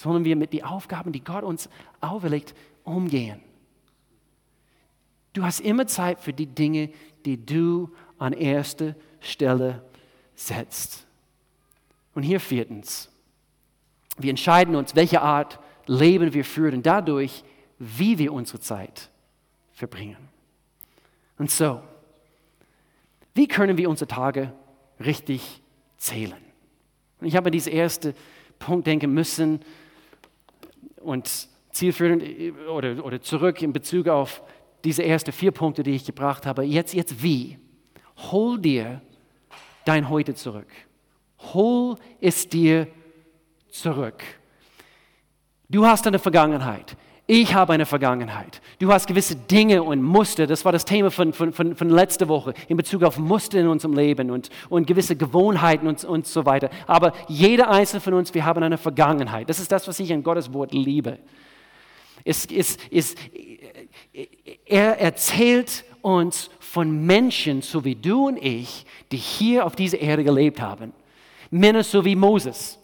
sollen 0.00 0.24
wir 0.24 0.34
mit 0.34 0.54
den 0.54 0.64
Aufgaben, 0.64 1.12
die 1.12 1.22
Gott 1.22 1.44
uns 1.44 1.68
auferlegt, 2.00 2.54
umgehen. 2.84 3.40
Du 5.34 5.44
hast 5.44 5.60
immer 5.60 5.86
Zeit 5.86 6.20
für 6.20 6.32
die 6.32 6.46
Dinge, 6.46 6.90
die 7.26 7.44
du 7.44 7.90
an 8.18 8.32
erste 8.32 8.96
Stelle 9.20 9.84
setzt. 10.34 11.06
Und 12.14 12.22
hier 12.22 12.40
viertens, 12.40 13.10
wir 14.16 14.30
entscheiden 14.30 14.74
uns, 14.74 14.96
welche 14.96 15.20
Art 15.20 15.58
Leben 15.86 16.32
wir 16.32 16.46
führen, 16.46 16.82
dadurch, 16.82 17.44
wie 17.78 18.18
wir 18.18 18.32
unsere 18.32 18.58
Zeit 18.58 19.10
verbringen. 19.72 20.16
Und 21.36 21.50
so, 21.50 21.82
wie 23.34 23.48
können 23.48 23.76
wir 23.76 23.90
unsere 23.90 24.08
Tage 24.08 24.52
richtig 24.98 25.62
zählen? 25.98 26.42
Und 27.20 27.26
ich 27.26 27.36
habe 27.36 27.50
diesen 27.50 27.72
ersten 27.72 28.14
Punkt 28.58 28.86
denken 28.86 29.12
müssen 29.12 29.60
und 31.00 31.48
zielführend 31.72 32.24
oder, 32.68 33.04
oder 33.04 33.20
zurück 33.20 33.62
in 33.62 33.72
Bezug 33.72 34.08
auf 34.08 34.42
diese 34.84 35.04
ersten 35.04 35.32
vier 35.32 35.50
Punkte, 35.50 35.82
die 35.82 35.92
ich 35.92 36.04
gebracht 36.04 36.46
habe. 36.46 36.62
Jetzt, 36.62 36.94
jetzt 36.94 37.22
wie? 37.22 37.58
Hol 38.30 38.58
dir 38.58 39.02
dein 39.84 40.08
Heute 40.08 40.34
zurück. 40.34 40.68
Hol 41.54 41.96
es 42.20 42.48
dir 42.48 42.86
zurück. 43.70 44.22
Du 45.68 45.86
hast 45.86 46.06
eine 46.06 46.18
Vergangenheit. 46.18 46.96
Ich 47.32 47.54
habe 47.54 47.72
eine 47.74 47.86
Vergangenheit. 47.86 48.60
Du 48.80 48.92
hast 48.92 49.06
gewisse 49.06 49.36
Dinge 49.36 49.84
und 49.84 50.02
Muster. 50.02 50.48
Das 50.48 50.64
war 50.64 50.72
das 50.72 50.84
Thema 50.84 51.12
von, 51.12 51.32
von, 51.32 51.52
von, 51.52 51.76
von 51.76 51.88
letzter 51.88 52.26
Woche 52.26 52.54
in 52.66 52.76
Bezug 52.76 53.04
auf 53.04 53.18
Muster 53.18 53.60
in 53.60 53.68
unserem 53.68 53.94
Leben 53.94 54.32
und, 54.32 54.50
und 54.68 54.88
gewisse 54.88 55.14
Gewohnheiten 55.14 55.86
und, 55.86 56.02
und 56.02 56.26
so 56.26 56.44
weiter. 56.44 56.70
Aber 56.88 57.12
jeder 57.28 57.70
einzelne 57.70 58.00
von 58.00 58.14
uns, 58.14 58.34
wir 58.34 58.44
haben 58.44 58.64
eine 58.64 58.78
Vergangenheit. 58.78 59.48
Das 59.48 59.60
ist 59.60 59.70
das, 59.70 59.86
was 59.86 60.00
ich 60.00 60.12
an 60.12 60.24
Gottes 60.24 60.52
Wort 60.52 60.74
liebe. 60.74 61.20
Es, 62.24 62.46
es, 62.46 62.78
es, 62.90 63.14
er 64.66 64.98
erzählt 64.98 65.84
uns 66.02 66.50
von 66.58 67.06
Menschen, 67.06 67.62
so 67.62 67.84
wie 67.84 67.94
du 67.94 68.26
und 68.26 68.44
ich, 68.44 68.86
die 69.12 69.18
hier 69.18 69.66
auf 69.66 69.76
dieser 69.76 70.00
Erde 70.00 70.24
gelebt 70.24 70.60
haben. 70.60 70.92
Männer 71.52 71.84
so 71.84 72.04
wie 72.04 72.16
Moses, 72.16 72.80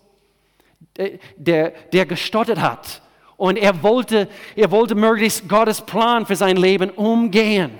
der, 1.36 1.70
der 1.92 2.06
gestottert 2.06 2.60
hat. 2.60 3.02
Und 3.36 3.58
er 3.58 3.82
wollte, 3.82 4.28
er 4.54 4.70
wollte 4.70 4.94
möglichst 4.94 5.48
Gottes 5.48 5.80
Plan 5.80 6.26
für 6.26 6.36
sein 6.36 6.56
Leben 6.56 6.90
umgehen. 6.90 7.72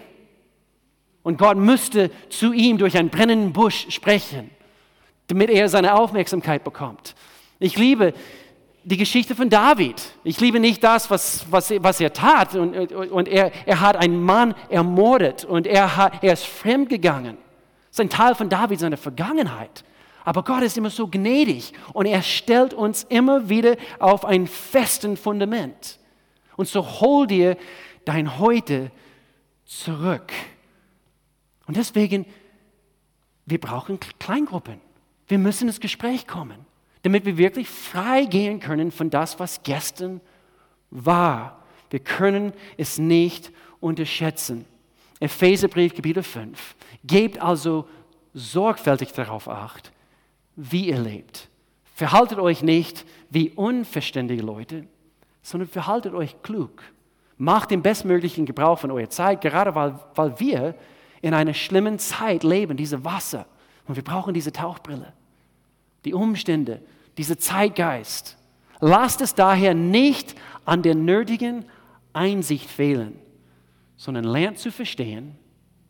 Und 1.23 1.39
Gott 1.39 1.57
müsste 1.57 2.11
zu 2.29 2.53
ihm 2.53 2.79
durch 2.79 2.97
einen 2.97 3.11
brennenden 3.11 3.53
Busch 3.53 3.87
sprechen, 3.89 4.51
damit 5.29 5.51
er 5.51 5.69
seine 5.69 5.95
Aufmerksamkeit 5.95 6.63
bekommt. 6.63 7.15
Ich 7.59 7.77
liebe 7.77 8.13
die 8.85 8.97
Geschichte 8.97 9.35
von 9.35 9.51
David. 9.51 10.01
Ich 10.23 10.41
liebe 10.41 10.61
nicht 10.61 10.85
das, 10.85 11.11
was, 11.11 11.45
was, 11.51 11.73
was 11.81 12.01
er 12.01 12.13
tat. 12.13 12.55
Und, 12.55 12.93
und 12.93 13.27
er, 13.27 13.51
er 13.67 13.81
hat 13.81 13.97
einen 13.97 14.23
Mann 14.23 14.55
ermordet 14.69 15.45
und 15.45 15.67
er, 15.67 15.97
hat, 15.97 16.23
er 16.23 16.35
ist 16.35 16.45
fremdgegangen. 16.45 17.37
Das 17.89 17.99
ist 17.99 18.01
ein 18.01 18.11
Teil 18.11 18.37
von 18.37 18.49
David, 18.49 18.79
seiner 18.79 18.97
Vergangenheit. 18.97 19.85
Aber 20.27 20.45
Gott 20.45 20.63
ist 20.63 20.77
immer 20.77 20.91
so 20.91 21.09
gnädig 21.09 21.73
und 21.95 22.05
er 22.05 22.21
stellt 22.21 22.75
uns 22.75 23.05
immer 23.05 23.49
wieder 23.49 23.77
auf 23.99 24.27
ein 24.27 24.47
festen 24.47 25.17
Fundament. 25.17 25.99
Und 26.57 26.69
so 26.69 27.01
hol 27.01 27.27
dir 27.27 27.57
dein 28.05 28.39
Heute 28.39 28.91
zurück. 29.65 30.33
Und 31.67 31.79
deswegen, 31.79 32.27
wir 33.47 33.59
brauchen 33.59 33.99
Kleingruppen. 34.19 34.81
Wir 35.29 35.39
müssen 35.39 35.69
ins 35.69 35.81
Gespräch 35.81 36.27
kommen 36.27 36.67
damit 37.07 37.25
wir 37.25 37.37
wirklich 37.37 37.69
frei 37.69 38.25
gehen 38.25 38.59
können 38.59 38.91
von 38.91 39.11
das, 39.11 39.39
was 39.39 39.63
gestern 39.63 40.21
war. 40.91 41.63
Wir 41.91 42.01
können 42.01 42.53
es 42.79 42.99
nicht 42.99 43.53
unterschätzen. 43.79 44.65
Epheserbrief, 45.21 45.95
Kapitel 45.95 46.25
5. 46.25 46.75
Gebt 47.05 47.41
also 47.41 47.87
sorgfältig 48.35 49.13
darauf 49.13 49.49
acht, 49.49 49.93
wie 50.57 50.89
ihr 50.89 50.99
lebt. 50.99 51.49
Verhaltet 51.95 52.39
euch 52.39 52.63
nicht 52.63 53.07
wie 53.31 53.51
unverständige 53.51 54.43
Leute, 54.43 54.87
sondern 55.43 55.69
verhaltet 55.69 56.15
euch 56.15 56.43
klug. 56.43 56.83
Macht 57.39 57.71
den 57.71 57.83
bestmöglichen 57.83 58.47
Gebrauch 58.47 58.79
von 58.79 58.91
eurer 58.91 59.11
Zeit, 59.11 59.43
gerade 59.43 59.75
weil, 59.75 59.99
weil 60.15 60.41
wir 60.41 60.75
in 61.23 61.35
einer 61.35 61.55
schlimmen 61.55 61.99
Zeit 61.99 62.43
leben, 62.43 62.77
diese 62.77 63.05
Wasser. 63.05 63.47
Und 63.87 63.97
wir 63.97 64.03
brauchen 64.03 64.35
diese 64.35 64.53
Tauchbrille. 64.53 65.13
Die 66.05 66.15
Umstände, 66.15 66.83
dieser 67.19 67.39
Zeitgeist. 67.39 68.37
Lasst 68.81 69.21
es 69.21 69.35
daher 69.35 69.75
nicht 69.75 70.35
an 70.65 70.83
der 70.83 70.95
nötigen 70.95 71.65
Einsicht 72.13 72.69
fehlen, 72.69 73.19
sondern 73.97 74.25
lernt 74.25 74.59
zu 74.59 74.71
verstehen, 74.71 75.37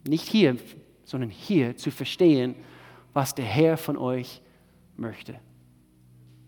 nicht 0.06 0.28
hier, 0.28 0.56
sondern 1.04 1.30
hier 1.30 1.76
zu 1.76 1.90
verstehen, 1.90 2.54
was 3.12 3.34
der 3.34 3.44
Herr 3.44 3.76
von 3.76 3.96
euch 3.96 4.40
möchte. 4.96 5.38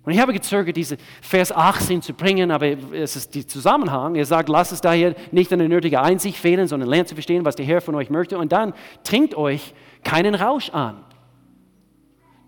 Und 0.04 0.14
ich 0.14 0.20
habe 0.20 0.32
gezögert, 0.32 0.76
diese 0.76 0.96
Vers 1.20 1.52
18 1.52 2.00
zu 2.00 2.14
bringen, 2.14 2.50
aber 2.50 2.66
es 2.94 3.14
ist 3.14 3.34
der 3.34 3.46
Zusammenhang. 3.46 4.14
Er 4.14 4.24
sagt, 4.24 4.48
lasst 4.48 4.72
es 4.72 4.80
daher 4.80 5.14
nicht 5.32 5.52
an 5.52 5.58
der 5.58 5.68
nötigen 5.68 5.96
Einsicht 5.96 6.38
fehlen, 6.38 6.66
sondern 6.66 6.88
lernt 6.88 7.08
zu 7.08 7.14
verstehen, 7.14 7.44
was 7.44 7.56
der 7.56 7.66
Herr 7.66 7.82
von 7.82 7.94
euch 7.94 8.08
möchte. 8.08 8.38
Und 8.38 8.52
dann 8.52 8.72
trinkt 9.04 9.34
euch 9.34 9.74
keinen 10.02 10.34
Rausch 10.34 10.70
an. 10.70 11.04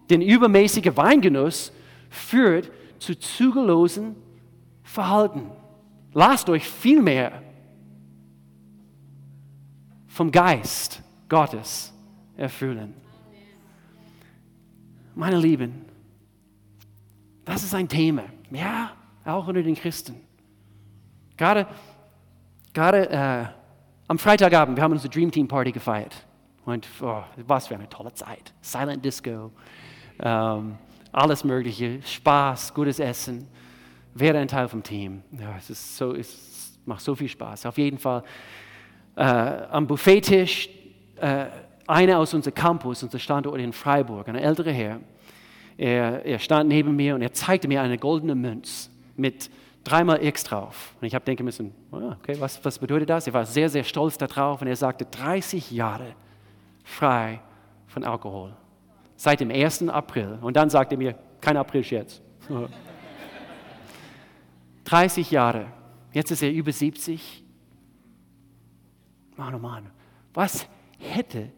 Denn 0.08 0.22
übermäßiger 0.22 0.96
Weingenuss 0.96 1.72
führt 2.08 2.70
zu 2.98 3.14
zügellosen 3.18 4.16
Verhalten. 4.82 5.50
Lasst 6.14 6.48
euch 6.48 6.66
vielmehr 6.66 7.42
vom 10.08 10.32
Geist 10.32 11.02
Gottes 11.28 11.92
erfüllen. 12.36 12.94
Meine 15.14 15.36
Lieben, 15.36 15.89
das 17.50 17.64
ist 17.64 17.74
ein 17.74 17.88
Thema. 17.88 18.24
Ja, 18.50 18.92
auch 19.24 19.48
unter 19.48 19.62
den 19.62 19.74
Christen. 19.74 20.14
Gerade, 21.36 21.66
gerade 22.72 23.10
äh, 23.10 23.44
am 24.06 24.18
Freitagabend, 24.18 24.76
wir 24.76 24.84
haben 24.84 24.92
unsere 24.92 25.08
Dream 25.08 25.32
Team 25.32 25.48
Party 25.48 25.72
gefeiert. 25.72 26.14
Und 26.64 26.86
oh, 27.00 27.22
was 27.46 27.66
für 27.66 27.74
eine 27.74 27.88
tolle 27.88 28.12
Zeit. 28.14 28.52
Silent 28.60 29.04
Disco, 29.04 29.50
ähm, 30.20 30.78
alles 31.10 31.42
Mögliche, 31.42 32.00
Spaß, 32.02 32.72
gutes 32.72 33.00
Essen. 33.00 33.48
Wäre 34.14 34.38
ein 34.38 34.46
Teil 34.46 34.68
vom 34.68 34.82
Team. 34.82 35.22
Ja, 35.32 35.56
es, 35.58 35.70
ist 35.70 35.96
so, 35.96 36.14
es 36.14 36.78
macht 36.84 37.00
so 37.00 37.16
viel 37.16 37.28
Spaß. 37.28 37.66
Auf 37.66 37.78
jeden 37.78 37.98
Fall 37.98 38.22
äh, 39.16 39.22
am 39.22 39.88
Buffettisch, 39.88 40.68
äh, 41.16 41.46
einer 41.88 42.18
aus 42.18 42.32
unserem 42.32 42.54
Campus, 42.54 43.02
unser 43.02 43.18
Standort 43.18 43.58
in 43.58 43.72
Freiburg, 43.72 44.28
ein 44.28 44.36
älterer 44.36 44.70
Herr, 44.70 45.00
er, 45.80 46.26
er, 46.26 46.38
stand 46.38 46.68
neben 46.68 46.94
mir 46.94 47.14
und 47.14 47.22
er 47.22 47.32
zeigte 47.32 47.66
mir 47.66 47.80
eine 47.80 47.96
goldene 47.96 48.34
Münz 48.34 48.90
mit 49.16 49.50
dreimal 49.82 50.22
X 50.22 50.44
drauf. 50.44 50.94
Und 51.00 51.06
ich 51.06 51.14
habe 51.14 51.24
denken 51.24 51.42
müssen, 51.44 51.72
oh, 51.90 52.12
okay, 52.20 52.36
was, 52.38 52.62
was 52.62 52.78
bedeutet 52.78 53.08
das? 53.08 53.26
Er 53.26 53.32
war 53.32 53.46
sehr, 53.46 53.70
sehr 53.70 53.82
stolz 53.82 54.18
darauf 54.18 54.60
und 54.60 54.68
er 54.68 54.76
sagte, 54.76 55.06
30 55.06 55.70
Jahre 55.70 56.14
frei 56.84 57.40
von 57.86 58.04
Alkohol. 58.04 58.54
Seit 59.16 59.40
dem 59.40 59.50
1. 59.50 59.88
April. 59.88 60.38
Und 60.42 60.54
dann 60.54 60.68
sagte 60.68 60.96
er 60.96 60.98
mir, 60.98 61.14
kein 61.40 61.56
April 61.56 61.80
jetzt. 61.80 62.20
30 64.84 65.30
Jahre. 65.30 65.68
Jetzt 66.12 66.30
ist 66.30 66.42
er 66.42 66.52
über 66.52 66.72
70. 66.72 67.42
Mann, 69.34 69.54
oh 69.54 69.58
Mann, 69.58 69.86
was 70.34 70.66
hätte, 70.98 71.48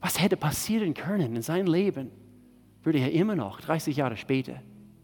was 0.00 0.20
hätte 0.20 0.36
passieren 0.36 0.92
können 0.92 1.36
in 1.36 1.42
seinem 1.42 1.68
Leben, 1.68 2.10
würde 2.82 2.98
er 2.98 3.12
immer 3.12 3.36
noch, 3.36 3.60
30 3.60 3.96
Jahre 3.96 4.16
später, 4.16 4.54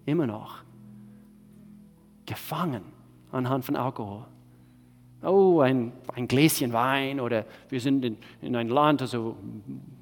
immer 0.04 0.26
noch 0.26 0.62
gefangen 2.26 2.82
anhand 3.32 3.64
von 3.64 3.76
Alkohol. 3.76 4.24
Oh, 5.22 5.60
ein, 5.60 5.92
ein 6.14 6.28
Gläschen 6.28 6.72
Wein 6.72 7.18
oder 7.18 7.44
wir 7.68 7.80
sind 7.80 8.04
in, 8.04 8.16
in 8.40 8.54
ein 8.54 8.68
Land, 8.68 9.02
also, 9.02 9.36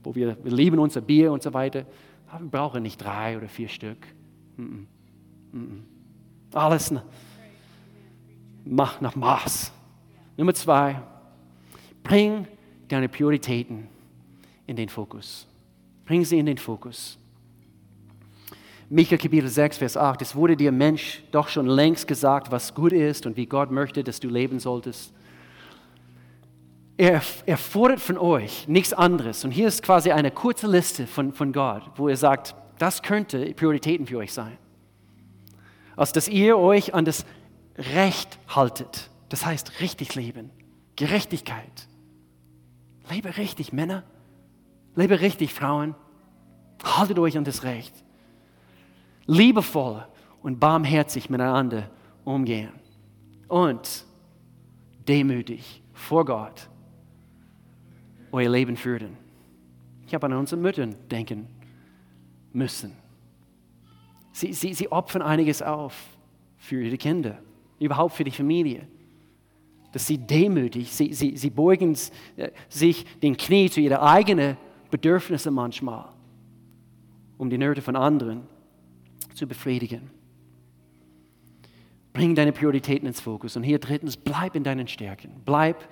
wo 0.03 0.15
wir, 0.15 0.37
wir 0.45 0.53
lieben 0.53 0.79
unser 0.79 1.01
Bier 1.01 1.33
und 1.33 1.43
so 1.43 1.55
weiter. 1.55 1.87
Aber 2.29 2.45
wir 2.45 2.51
brauchen 2.51 2.83
nicht 2.83 3.03
drei 3.03 3.37
oder 3.37 3.49
vier 3.49 3.69
Stück. 3.69 4.07
Mm 4.57 4.63
-mm. 4.63 5.57
Mm 5.57 5.85
Alles 6.53 6.93
nach, 8.65 9.01
nach 9.01 9.15
Maß. 9.15 9.73
Nummer 10.37 10.53
zwei, 10.53 11.01
bring 12.03 12.47
deine 12.89 13.09
Prioritäten 13.09 13.89
in 14.67 14.77
den 14.77 14.89
Fokus. 14.89 15.47
Bring 16.05 16.25
sie 16.25 16.39
in 16.39 16.47
den 16.47 16.59
Fokus. 16.59 17.19
Micha 18.89 19.17
Kapitel 19.17 19.49
6, 19.49 19.79
Vers 19.79 19.97
8, 19.97 20.23
es 20.23 20.37
wurde 20.37 20.57
dir 20.57 20.71
Mensch 20.71 21.23
doch 21.33 21.49
schon 21.49 21.67
längst 21.67 22.07
gesagt, 22.07 22.53
was 22.53 22.73
gut 22.73 22.93
ist 22.93 23.27
und 23.27 23.37
wie 23.37 23.47
Gott 23.47 23.73
möchte, 23.73 24.05
dass 24.05 24.21
du 24.21 24.29
leben 24.29 24.61
solltest. 24.61 25.13
Er, 26.97 27.21
er 27.47 27.59
fordert 27.59 28.01
von 28.01 28.17
euch 28.17 28.69
nichts 28.69 28.93
anderes. 28.93 29.45
Und 29.45 29.51
hier 29.51 29.67
ist 29.69 29.83
quasi 29.83 30.13
eine 30.13 30.31
kurze 30.31 30.69
Liste 30.69 31.07
von, 31.07 31.33
von 31.33 31.53
Gott, 31.53 31.83
wo 31.97 32.09
er 32.09 32.17
sagt, 32.17 32.55
das 32.79 33.03
könnte 33.03 33.53
Prioritäten 33.55 34.07
für 34.07 34.19
euch 34.19 34.33
sein. 34.33 34.57
Als 35.97 36.13
dass 36.13 36.29
ihr 36.29 36.57
euch 36.57 36.95
an 36.95 37.05
das 37.05 37.27
Recht 37.77 38.39
haltet. 38.49 39.11
Das 39.29 39.45
heißt, 39.45 39.81
richtig 39.81 40.15
leben. 40.15 40.51
Gerechtigkeit. 40.95 41.89
Lebe 43.11 43.37
richtig, 43.37 43.73
Männer. 43.73 44.05
Lebe 44.95 45.21
richtig, 45.21 45.53
Frauen. 45.53 45.95
Haltet 46.85 47.19
euch 47.19 47.37
an 47.37 47.45
das 47.45 47.65
Recht. 47.65 47.93
Liebevoll 49.27 50.07
und 50.43 50.61
barmherzig 50.61 51.29
miteinander 51.31 51.91
umgehen. 52.25 52.73
Und 53.49 54.05
demütig 55.07 55.83
vor 55.93 56.25
Gott 56.25 56.69
euer 58.33 58.51
Leben 58.51 58.77
führen. 58.77 59.17
Ich 60.07 60.15
habe 60.15 60.27
an 60.27 60.35
unsere 60.35 60.61
Mütter 60.61 60.87
denken 60.87 61.49
müssen. 62.53 62.93
Sie, 64.33 64.53
sie, 64.53 64.75
sie 64.75 64.91
opfern 64.93 65.23
einiges 65.23 65.63
auf 65.63 65.95
für 66.59 66.83
ihre 66.83 66.99
Kinder 66.99 67.39
überhaupt 67.79 68.15
für 68.15 68.25
die 68.25 68.31
Familie. 68.31 68.87
Dass 69.93 70.07
sie 70.07 70.19
demütig, 70.19 70.93
sie, 70.93 71.13
sie, 71.15 71.37
sie 71.37 71.51
beugen 71.51 71.97
äh, 72.37 72.51
sich 72.69 73.07
den 73.21 73.37
Knie 73.37 73.71
zu 73.71 73.81
ihren 73.81 73.99
eigenen 73.99 74.57
Bedürfnissen 74.91 75.55
manchmal, 75.55 76.07
um 77.39 77.49
die 77.49 77.59
Nöte 77.59 77.83
von 77.83 77.97
anderen 77.97 78.43
zu 79.37 79.47
befriedigen. 79.47 80.11
Bring 82.13 82.35
deine 82.35 82.53
Prioritäten 82.53 83.07
ins 83.07 83.21
Fokus. 83.21 83.57
Und 83.57 83.63
hier 83.63 83.79
drittens, 83.79 84.17
bleib 84.17 84.57
in 84.57 84.65
deinen 84.65 84.89
Stärken. 84.89 85.43
Bleib 85.45 85.87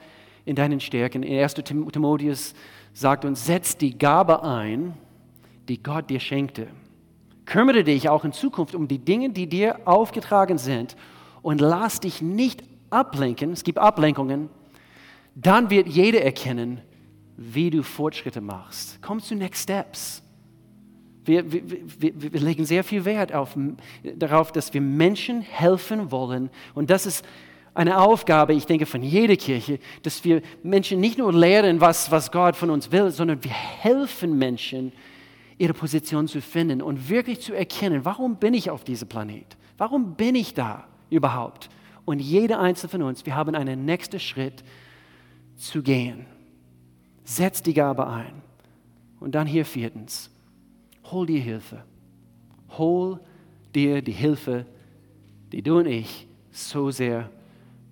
in 0.46 0.57
deinen 0.57 0.80
Stärken. 0.80 1.22
In 1.22 1.38
1. 1.38 1.54
Timotheus 1.54 2.54
sagt 2.94 3.24
uns, 3.24 3.44
setz 3.44 3.76
die 3.76 3.98
Gabe 3.98 4.42
ein, 4.42 4.94
die 5.68 5.83
Gott 5.83 6.09
dir 6.09 6.20
schenkte. 6.20 6.68
Kümmere 7.44 7.85
dich 7.85 8.09
auch 8.09 8.24
in 8.24 8.33
Zukunft 8.33 8.74
um 8.74 8.88
die 8.88 8.98
Dinge, 8.98 9.30
die 9.30 9.46
dir 9.46 9.80
aufgetragen 9.87 10.57
sind 10.57 10.96
und 11.42 11.61
lass 11.61 12.00
dich 12.00 12.22
nicht 12.22 12.64
ablenken, 12.88 13.52
es 13.52 13.64
gibt 13.64 13.78
Ablenkungen, 13.78 14.48
dann 15.35 15.68
wird 15.68 15.88
jeder 15.88 16.22
erkennen, 16.22 16.80
wie 17.37 17.68
du 17.68 17.83
Fortschritte 17.83 18.40
machst. 18.40 18.98
Komm 19.02 19.20
zu 19.20 19.35
Next 19.35 19.64
Steps. 19.64 20.23
Wir, 21.24 21.50
wir, 21.50 21.62
wir, 21.98 22.32
wir, 22.32 22.40
legen 22.40 22.64
sehr 22.64 22.84
viel 22.84 23.04
Wert 23.04 23.32
auf, 23.32 23.56
darauf, 24.16 24.52
dass 24.52 24.74
wir 24.74 24.80
Menschen 24.80 25.40
helfen 25.40 26.10
wollen. 26.10 26.50
Und 26.74 26.90
das 26.90 27.06
ist 27.06 27.24
eine 27.74 27.98
Aufgabe, 28.00 28.54
ich 28.54 28.66
denke, 28.66 28.87
von 28.87 29.02
jeder 29.02 29.37
Kirche, 29.37 29.78
dass 30.02 30.24
wir 30.24 30.42
Menschen 30.62 31.00
nicht 31.00 31.18
nur 31.18 31.32
lehren, 31.32 31.80
was, 31.80 32.10
was 32.10 32.30
Gott 32.30 32.56
von 32.56 32.70
uns 32.70 32.92
will, 32.92 33.10
sondern 33.10 33.42
wir 33.42 33.50
helfen 33.50 34.38
Menschen, 34.38 34.92
ihre 35.56 35.75
Position 35.75 36.29
zu 36.29 36.40
finden 36.40 36.83
und 36.83 37.08
wirklich 37.08 37.40
zu 37.40 37.54
erkennen, 37.54 38.04
warum 38.04 38.37
bin 38.37 38.54
ich 38.54 38.70
auf 38.70 38.85
diesem 38.85 39.08
Planet? 39.08 39.56
Warum 39.77 40.14
bin 40.14 40.35
ich 40.35 40.54
da? 40.54 40.87
überhaupt. 41.14 41.70
Und 42.04 42.18
jeder 42.18 42.60
einzelne 42.60 42.90
von 42.90 43.02
uns, 43.02 43.25
wir 43.25 43.35
haben 43.35 43.54
einen 43.54 43.85
nächsten 43.85 44.20
Schritt 44.20 44.62
zu 45.56 45.83
gehen. 45.83 46.27
Setz 47.25 47.62
die 47.62 47.72
Gabe 47.72 48.06
ein. 48.06 48.42
Und 49.20 49.35
dann 49.35 49.46
hier 49.46 49.64
viertens, 49.64 50.31
hol 51.11 51.27
dir 51.27 51.40
Hilfe. 51.40 51.85
Hol 52.71 53.21
dir 53.75 54.02
die 54.02 54.13
Hilfe, 54.13 54.67
die 55.52 55.63
du 55.63 55.79
und 55.79 55.87
ich 55.87 56.27
so 56.50 56.90
sehr 56.90 57.31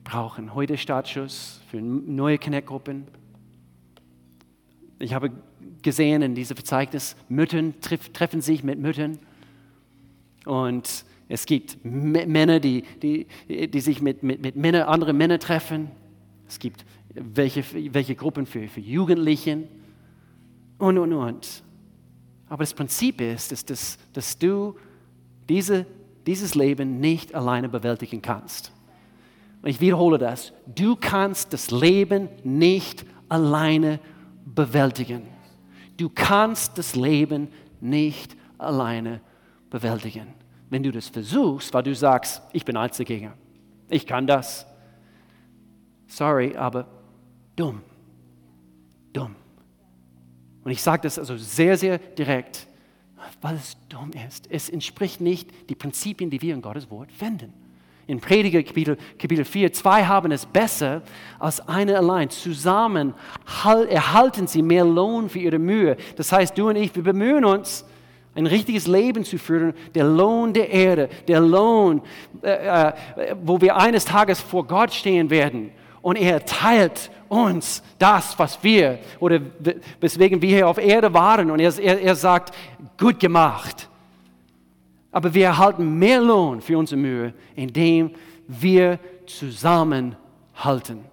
brauchen. 0.05 0.55
Heute 0.55 0.77
Startschuss 0.77 1.61
für 1.69 1.81
neue 1.81 2.39
Connect-Gruppen. 2.39 3.07
Ich 4.99 5.15
habe 5.15 5.31
gesehen 5.83 6.23
in 6.23 6.35
diesem 6.35 6.57
Verzeichnis, 6.57 7.17
Müttern 7.29 7.75
treffen 7.81 8.41
sich 8.41 8.63
mit 8.63 8.79
Müttern. 8.79 9.19
Und 10.45 11.05
es 11.29 11.47
gibt 11.47 11.79
Männer, 11.85 12.61
die, 12.61 12.85
die, 13.03 13.27
die 13.49 13.81
sich 13.81 14.03
mit, 14.03 14.23
mit, 14.23 14.43
mit 14.43 14.57
Männer, 14.57 14.89
anderen 14.89 15.17
Männern 15.17 15.41
treffen. 15.41 15.91
Es 16.49 16.59
gibt 16.59 16.85
welche, 17.15 17.65
welche 17.95 18.15
Gruppen 18.15 18.47
für, 18.47 18.69
für 18.69 18.81
Jugendlichen 18.81 19.69
und, 20.79 20.99
und, 20.99 21.13
und. 21.13 21.63
Aber 22.53 22.65
das 22.65 22.75
Prinzip 22.75 23.23
ist, 23.23 23.51
ist 23.51 23.71
dass, 23.71 23.97
dass 24.13 24.37
du 24.37 24.77
diese, 25.49 25.87
dieses 26.27 26.55
Leben 26.55 27.01
nicht 27.01 27.35
alleine 27.35 27.67
bewältigen 27.67 28.21
kannst. 28.21 28.71
Ich 29.65 29.81
wiederhole 29.81 30.19
das. 30.19 30.53
Du 30.67 30.95
kannst 30.95 31.55
das 31.55 31.71
Leben 31.71 32.29
nicht 32.45 33.07
alleine 33.31 34.01
bewältigen. 34.45 35.23
Du 35.97 36.11
kannst 36.11 36.77
das 36.77 36.95
Leben 36.95 37.49
nicht 37.81 38.37
alleine 38.59 39.23
bewältigen. 39.71 40.27
Wenn 40.69 40.83
du 40.83 40.93
das 40.93 41.09
versuchst, 41.09 41.73
weil 41.73 41.85
du 41.85 41.95
sagst, 41.95 42.43
ich 42.53 42.67
bin 42.67 42.77
Einzelgänger, 42.77 43.33
ich 43.89 44.07
kann 44.07 44.27
das. 44.27 44.67
Sorry, 46.07 46.55
aber 46.55 46.87
dumm. 47.57 47.81
Dumm. 49.15 49.37
Und 50.65 50.71
ich 50.71 50.83
sage 50.83 51.03
das 51.03 51.19
also 51.19 51.37
sehr, 51.37 51.77
sehr 51.77 51.99
direkt, 51.99 52.67
weil 53.41 53.57
es 53.57 53.77
dumm 53.89 54.11
ist. 54.29 54.49
Es 54.51 54.69
entspricht 54.69 55.21
nicht 55.21 55.51
die 55.69 55.75
Prinzipien, 55.75 56.31
die 56.31 56.41
wir 56.41 56.55
in 56.55 56.63
Gottes 56.63 56.91
Wort 56.91 57.11
finden. 57.11 57.53
In 58.07 58.21
Prediger 58.21 58.63
Kapitel, 58.63 58.97
Kapitel 59.19 59.45
4, 59.45 59.73
zwei 59.73 60.05
haben 60.05 60.33
es 60.33 60.45
besser 60.45 61.03
als 61.39 61.67
eine 61.69 61.97
allein. 61.97 62.31
Zusammen 62.31 63.15
erhalten 63.89 64.47
sie 64.47 64.63
mehr 64.63 64.85
Lohn 64.85 65.29
für 65.29 65.39
ihre 65.39 65.59
Mühe. 65.59 65.97
Das 66.17 66.33
heißt, 66.33 66.57
du 66.59 66.69
und 66.69 66.77
ich, 66.77 66.95
wir 66.95 67.05
bemühen 67.05 67.45
uns, 67.45 67.85
ein 68.35 68.47
richtiges 68.47 68.87
Leben 68.87 69.25
zu 69.25 69.39
führen, 69.39 69.75
der 69.95 70.05
Lohn 70.05 70.53
der 70.53 70.71
Erde, 70.71 71.09
der 71.29 71.41
Lohn, 71.41 72.01
äh, 72.43 72.89
äh, 72.89 72.93
wo 73.43 73.61
wir 73.61 73.77
eines 73.77 74.07
Tages 74.07 74.41
vor 74.41 74.67
Gott 74.67 74.93
stehen 74.93 75.29
werden 75.29 75.71
und 76.03 76.17
er 76.17 76.45
teilt 76.45 77.11
uns 77.29 77.83
das, 77.99 78.39
was 78.39 78.63
wir 78.63 78.99
oder 79.21 79.41
weswegen 80.01 80.43
wir 80.43 80.49
hier 80.49 80.69
auf 80.69 80.79
Erde 80.79 81.15
waren 81.15 81.51
und 81.51 81.61
er, 81.61 81.79
er, 81.79 82.01
er 82.01 82.15
sagt, 82.15 82.55
gut 82.99 83.19
gemacht. 83.19 83.89
Aber 85.11 85.33
wir 85.33 85.47
erhalten 85.47 85.99
mehr 85.99 86.21
Lohn 86.21 86.61
für 86.61 86.77
unsere 86.77 87.01
Mühe, 87.01 87.35
indem 87.55 88.11
wir 88.49 88.99
zusammenhalten. 89.27 91.05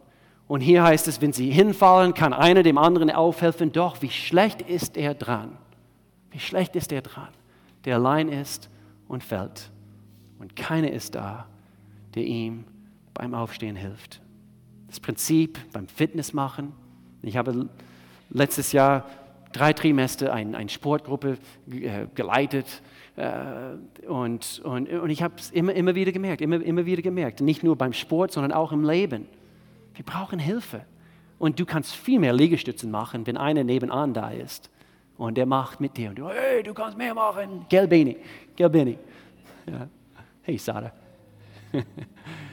Und 0.48 0.62
hier 0.62 0.84
heißt 0.84 1.08
es, 1.08 1.22
wenn 1.22 1.32
sie 1.32 1.52
hinfallen, 1.52 2.14
kann 2.14 2.34
einer 2.34 2.64
dem 2.64 2.78
anderen 2.78 3.12
aufhelfen. 3.12 3.72
Doch 3.72 4.02
wie 4.02 4.10
schlecht 4.10 4.62
ist 4.64 4.98
er 4.98 5.14
dran? 5.14 5.58
Wie 6.32 6.40
schlecht 6.40 6.76
ist 6.76 6.92
er 6.92 7.02
dran, 7.02 7.30
der 7.86 7.96
allein 7.96 8.30
ist 8.30 8.70
und 9.08 9.24
fällt. 9.24 9.70
Und 10.40 10.56
keiner 10.56 10.92
ist 10.92 11.16
da, 11.16 11.46
der 12.16 12.24
ihm 12.24 12.64
beim 13.14 13.34
Aufstehen 13.34 13.76
hilft. 13.76 14.22
Das 14.90 15.00
Prinzip 15.00 15.60
beim 15.72 15.88
Fitness 15.88 16.34
machen. 16.34 16.74
Ich 17.22 17.38
habe 17.38 17.70
letztes 18.30 18.72
Jahr 18.72 19.06
drei 19.52 19.74
Trimester 19.74 20.34
eine 20.34 20.58
ein 20.58 20.70
Sportgruppe 20.70 21.38
äh, 21.72 22.08
geleitet 22.16 22.82
äh, 23.16 24.08
und, 24.08 24.62
und, 24.64 24.90
und 24.90 25.10
ich 25.10 25.22
habe 25.22 25.36
es 25.38 25.52
immer, 25.52 25.74
immer 25.74 25.96
wieder 25.96 26.12
gemerkt, 26.12 26.42
immer, 26.42 26.62
immer 26.62 26.86
wieder 26.86 27.02
gemerkt, 27.02 27.42
nicht 27.42 27.64
nur 27.64 27.76
beim 27.76 27.94
Sport, 27.94 28.32
sondern 28.32 28.52
auch 28.52 28.72
im 28.72 28.84
Leben. 28.84 29.28
Wir 29.96 30.06
brauchen 30.06 30.40
Hilfe. 30.40 30.86
Und 31.38 31.60
du 31.60 31.66
kannst 31.66 31.96
viel 31.96 32.20
mehr 32.20 32.34
Liegestützen 32.34 32.92
machen, 32.92 33.26
wenn 33.26 33.38
einer 33.38 33.64
nebenan 33.64 34.14
da 34.14 34.30
ist 34.30 34.70
und 35.18 35.38
der 35.38 35.46
macht 35.46 35.80
mit 35.80 35.98
dir 35.98 36.10
und 36.10 36.20
du, 36.20 36.30
hey, 36.30 36.64
du 36.64 36.74
kannst 36.74 36.98
mehr 36.98 37.14
machen. 37.14 37.66
Gell, 38.56 38.70
Benny? 38.70 38.98
Ja. 39.66 39.88
Hey, 40.42 40.58
Sarah. 40.58 40.92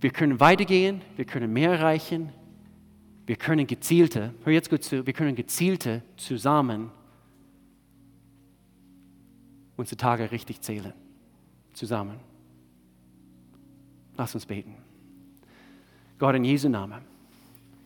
wir 0.00 0.10
können 0.10 0.40
weitergehen, 0.40 1.02
wir 1.16 1.24
können 1.24 1.52
mehr 1.52 1.72
erreichen, 1.72 2.30
wir 3.26 3.36
können 3.36 3.66
gezielte, 3.66 4.34
hör 4.44 4.52
jetzt 4.52 4.70
gut 4.70 4.82
zu, 4.82 5.06
wir 5.06 5.12
können 5.12 5.36
gezielte 5.36 6.02
zusammen 6.16 6.90
unsere 9.76 9.96
Tage 9.96 10.30
richtig 10.30 10.60
zählen. 10.60 10.92
Zusammen. 11.72 12.18
Lass 14.16 14.34
uns 14.34 14.44
beten. 14.44 14.74
Gott 16.18 16.34
in 16.34 16.44
Jesu 16.44 16.68
Namen. 16.68 17.00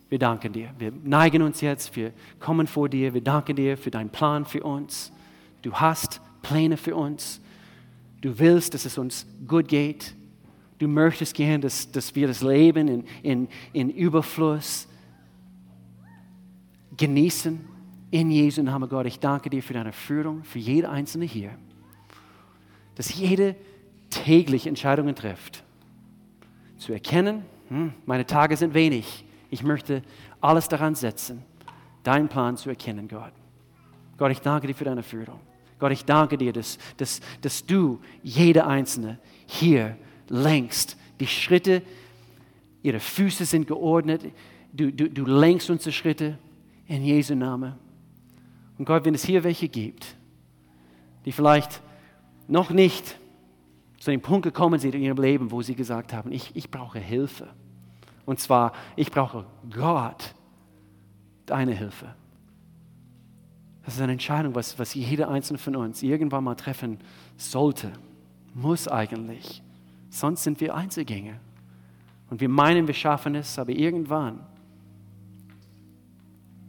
Wir 0.08 0.18
danken 0.18 0.52
dir. 0.52 0.70
Wir 0.78 0.92
neigen 1.04 1.42
uns 1.42 1.60
jetzt, 1.60 1.94
wir 1.94 2.12
kommen 2.40 2.66
vor 2.66 2.88
dir. 2.88 3.14
Wir 3.14 3.20
danken 3.20 3.56
dir 3.56 3.76
für 3.76 3.90
deinen 3.90 4.10
Plan 4.10 4.44
für 4.44 4.62
uns. 4.62 5.12
Du 5.62 5.72
hast 5.74 6.20
Pläne 6.42 6.76
für 6.76 6.96
uns. 6.96 7.40
Du 8.20 8.38
willst, 8.38 8.74
dass 8.74 8.84
es 8.84 8.98
uns 8.98 9.26
gut 9.46 9.68
geht. 9.68 10.14
Du 10.84 10.88
möchtest 10.88 11.34
gern, 11.34 11.60
dass, 11.60 11.90
dass 11.90 12.14
wir 12.14 12.26
das 12.26 12.42
Leben 12.42 12.88
in, 12.88 13.04
in, 13.22 13.48
in 13.72 13.90
Überfluss 13.90 14.86
genießen. 16.96 17.58
In 18.10 18.30
Jesu 18.30 18.62
Namen, 18.62 18.88
Gott, 18.88 19.06
ich 19.06 19.18
danke 19.18 19.50
dir 19.50 19.62
für 19.62 19.74
deine 19.74 19.92
Führung, 19.92 20.44
für 20.44 20.58
jede 20.58 20.90
Einzelne 20.90 21.24
hier. 21.24 21.50
Dass 22.94 23.14
jede 23.14 23.56
täglich 24.10 24.66
Entscheidungen 24.66 25.14
trifft. 25.16 25.64
Zu 26.76 26.92
erkennen, 26.92 27.44
hm, 27.68 27.94
meine 28.06 28.26
Tage 28.26 28.56
sind 28.56 28.74
wenig 28.74 29.24
ich 29.54 29.62
möchte 29.62 30.02
alles 30.40 30.66
daran 30.66 30.96
setzen, 30.96 31.42
deinen 32.02 32.28
Plan 32.28 32.56
zu 32.56 32.68
erkennen, 32.70 33.06
Gott. 33.06 33.32
Gott, 34.18 34.32
ich 34.32 34.40
danke 34.40 34.66
dir 34.66 34.74
für 34.74 34.84
deine 34.84 35.04
Führung. 35.04 35.38
Gott, 35.78 35.92
ich 35.92 36.04
danke 36.04 36.36
dir, 36.36 36.52
dass, 36.52 36.76
dass, 36.96 37.20
dass 37.40 37.64
du 37.64 38.00
jede 38.24 38.66
Einzelne 38.66 39.20
hier 39.46 39.96
lenkst. 40.28 40.96
Die 41.20 41.26
Schritte, 41.26 41.82
ihre 42.82 43.00
Füße 43.00 43.44
sind 43.44 43.66
geordnet. 43.66 44.22
Du, 44.72 44.92
du, 44.92 45.08
du 45.08 45.24
lenkst 45.24 45.70
unsere 45.70 45.92
Schritte 45.92 46.38
in 46.86 47.04
Jesu 47.04 47.34
Namen. 47.34 47.74
Und 48.78 48.84
Gott, 48.84 49.04
wenn 49.04 49.14
es 49.14 49.24
hier 49.24 49.44
welche 49.44 49.68
gibt, 49.68 50.16
die 51.24 51.32
vielleicht 51.32 51.80
noch 52.48 52.70
nicht 52.70 53.16
zu 53.98 54.10
dem 54.10 54.20
Punkt 54.20 54.42
gekommen 54.42 54.78
sind 54.78 54.94
in 54.94 55.02
ihrem 55.02 55.16
Leben, 55.16 55.50
wo 55.50 55.62
sie 55.62 55.74
gesagt 55.74 56.12
haben, 56.12 56.32
ich, 56.32 56.54
ich 56.54 56.70
brauche 56.70 56.98
Hilfe 56.98 57.48
und 58.26 58.40
zwar, 58.40 58.72
ich 58.96 59.10
brauche 59.10 59.44
Gott, 59.70 60.34
deine 61.46 61.72
Hilfe. 61.72 62.14
Das 63.84 63.94
ist 63.94 64.00
eine 64.00 64.12
Entscheidung, 64.12 64.54
was, 64.54 64.78
was 64.78 64.94
jeder 64.94 65.28
einzelne 65.28 65.58
von 65.58 65.76
uns 65.76 66.02
irgendwann 66.02 66.44
mal 66.44 66.54
treffen 66.54 66.98
sollte, 67.36 67.92
muss 68.54 68.88
eigentlich. 68.88 69.62
Sonst 70.14 70.44
sind 70.44 70.60
wir 70.60 70.76
Einzelgänger. 70.76 71.40
Und 72.30 72.40
wir 72.40 72.48
meinen, 72.48 72.86
wir 72.86 72.94
schaffen 72.94 73.34
es, 73.34 73.58
aber 73.58 73.72
irgendwann, 73.72 74.46